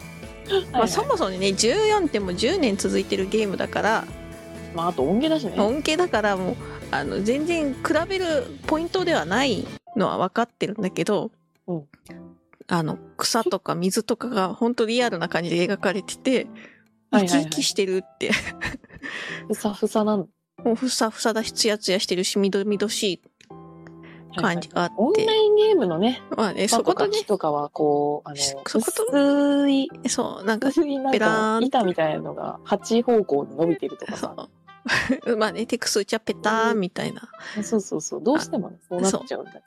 [0.71, 4.05] まあ、そもそもね、14ってもう10年続いてるゲームだから、
[4.75, 5.61] まあ、あと音源だしね。
[5.61, 6.55] 恩恵だからもう、
[6.99, 8.25] あの、全然比べる
[8.67, 9.65] ポイントではない
[9.97, 11.31] のは分かってるんだけど、
[11.67, 11.83] うん。
[12.67, 16.53] あの、草とか水とかが本当リアルな感じで描かれてて、生き
[17.11, 17.43] はいはいはい。
[17.43, 18.31] 生きしてるって、
[19.47, 20.29] ふさふさなん
[20.63, 23.21] もうふさふさだし、つやつやしてるし、みどみどしい
[24.35, 27.19] 感じがあって、オンラインゲームのね、まあね、そそことね。
[27.19, 34.49] 木、とかはこう、あの、そこと薄い、そう、なんか、ペラーンか板みたいなのが8方向に伸びてるとかそさ。
[35.25, 35.35] う。
[35.37, 37.29] まあね、テクスチャペターンみたいな。
[37.63, 38.23] そうそうそう。
[38.23, 39.61] どうしてもね、そうなっちゃうんだよ。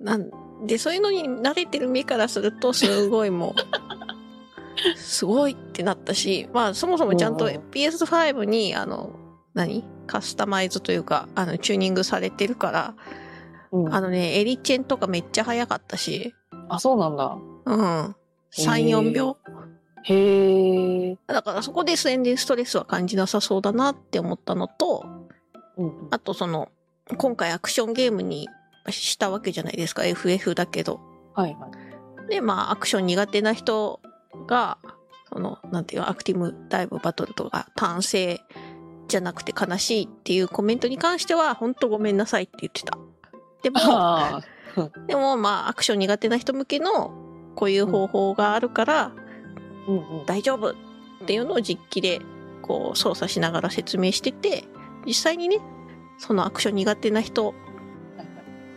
[0.00, 0.30] なん
[0.66, 9.10] で、そういうのに慣れてる身からすると、すごいもう、 すごいってなったし、まあ、そもそもちゃんとうんうん PS5 に、あの、
[9.54, 9.84] 何？
[10.06, 12.94] カスタマイズというか、あの、チューニングされてるから、
[13.72, 16.34] うん、あのね、エリチェンとかめっちゃ早かったし、
[16.68, 17.36] あ、そうなんだ。
[17.66, 18.16] うん。
[18.52, 19.36] 3、4秒。
[20.04, 21.16] へえ。
[21.26, 25.04] だからそこで全然ストレスは感じなさそうだなって思ったのと、
[25.76, 26.08] うん。
[26.10, 26.68] あとその、
[27.16, 28.48] 今回アクションゲームに
[28.90, 31.00] したわけじゃないですか、FF だけど。
[31.34, 31.68] はいは
[32.26, 32.30] い。
[32.30, 34.00] で、まあ、アクション苦手な人
[34.46, 34.78] が、
[35.32, 38.40] その、なんていうのアクティブダイブバトルとか、単性
[39.08, 42.98] じゃなくて悲しいっていうコメントに関しては、本当ごめんなさいって言ってた。
[43.62, 44.42] でも、あ
[45.06, 47.12] でもまあ、アクション苦手な人向けの、
[47.54, 49.27] こういう方法があるから、うん。
[50.26, 50.74] 大丈夫っ
[51.26, 52.20] ていうのを実機で、
[52.62, 54.64] こう、操作しながら説明してて、
[55.06, 55.60] 実際にね、
[56.18, 57.54] そのアクション苦手な人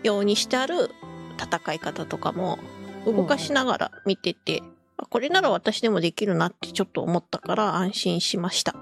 [0.03, 0.91] 用にしてある
[1.37, 2.59] 戦い方とかも
[3.05, 4.61] 動かしながら見てて、
[4.97, 8.75] あこれなら私でもできるなってちょっと思ったから安心しました。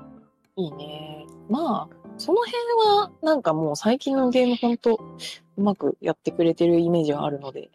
[0.56, 1.26] いいね。
[1.50, 5.00] まあ、その辺は、なんかもう最近のゲームほんと、
[5.58, 7.70] うまくやってくれてるイメージはあるので、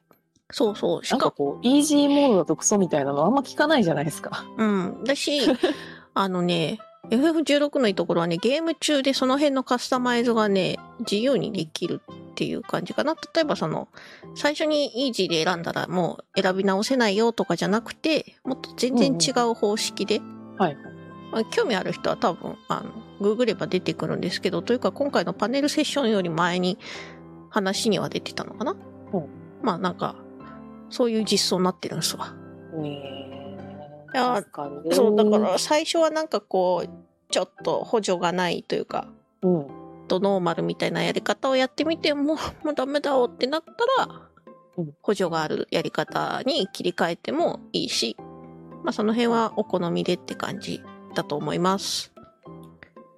[0.51, 1.05] そうそう。
[1.05, 4.45] しかなんかこう、イージーモードだとクソみたいなのあんま聞かないじゃないですか。
[4.57, 5.05] うん。
[5.05, 5.40] だし、
[6.14, 6.78] あのね、
[7.11, 13.14] FF16 のいいところはね、ゲーム中でその辺のカスタマイズがね、自由にできるっていう感じかな。
[13.34, 13.88] 例えばその、
[14.34, 20.20] 最初にイージーで選んだらもう選び直せないよとかじゃなくて、もっと全然違う方式で、
[20.59, 20.76] はい。
[21.32, 26.78] まあ、興味ある人は多分、あの、ググれば出てくるんですけど、というか今回のパネルセッションより前に
[27.51, 28.76] 話には出てたのかな
[29.12, 29.26] うん
[29.62, 30.16] まあなんか、
[30.91, 32.35] そういう実装になってるんですわ。
[32.76, 33.14] ね
[34.14, 34.45] いや
[34.93, 36.89] そう、だから最初はなんかこう、
[37.30, 39.09] ちょっと補助がないというか、
[39.43, 39.66] うん。
[40.07, 44.30] とノーマルみたいなやり方をやってみても、 もうダメだおってなったら
[44.76, 48.16] うん、補助があるやり方に切り替えてもいいし、
[48.82, 50.82] まあその辺はお好みでって感じ
[51.14, 52.12] だと思います。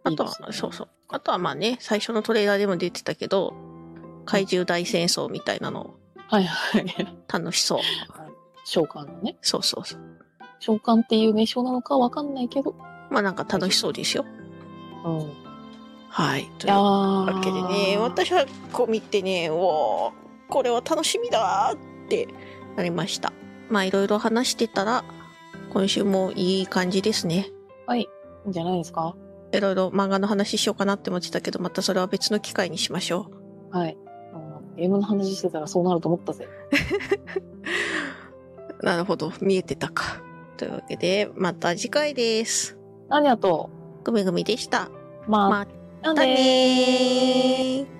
[0.04, 0.88] あとは、いいねそうそう。
[1.08, 3.54] あとはまあね、最初のトレーラーでも出てたけど、
[4.24, 5.94] 怪獣大戦争みたいなの
[6.28, 6.86] はいはい。
[7.32, 7.78] 楽しそう。
[8.64, 9.36] 召喚のね。
[9.42, 10.00] そうそうそう。
[10.58, 12.74] 召喚っていう名称なのかわかんないけど。
[13.10, 14.24] まあなんか楽しそうですよ。
[15.04, 15.20] うん。
[15.20, 15.32] い
[16.08, 16.50] はい。
[16.58, 20.12] といやうーわけでね、私はこう見てね、おー
[20.48, 22.28] これは楽しみだーって
[22.76, 23.32] なりました。
[23.68, 25.04] まあいろいろ話してたら、
[25.72, 27.50] 今週もいい感じですね。
[27.86, 28.00] はい。
[28.00, 28.06] い
[28.46, 29.14] いんじゃないですか？
[29.52, 33.30] いろいろ漫画の話しようかなって思ってたけど、またそれは別の機会にしましょ
[33.70, 33.96] はい。
[34.76, 36.48] あのゲームの話してたらそうなると思ったぜ。
[38.80, 38.84] う。
[38.84, 40.22] なるほど、見えてたか。
[40.56, 42.78] というわけで、また次回です。
[43.08, 43.70] 何あと、
[44.04, 44.90] ぐみぐみでした。
[45.26, 45.66] まあ、ま
[46.02, 47.95] たねー。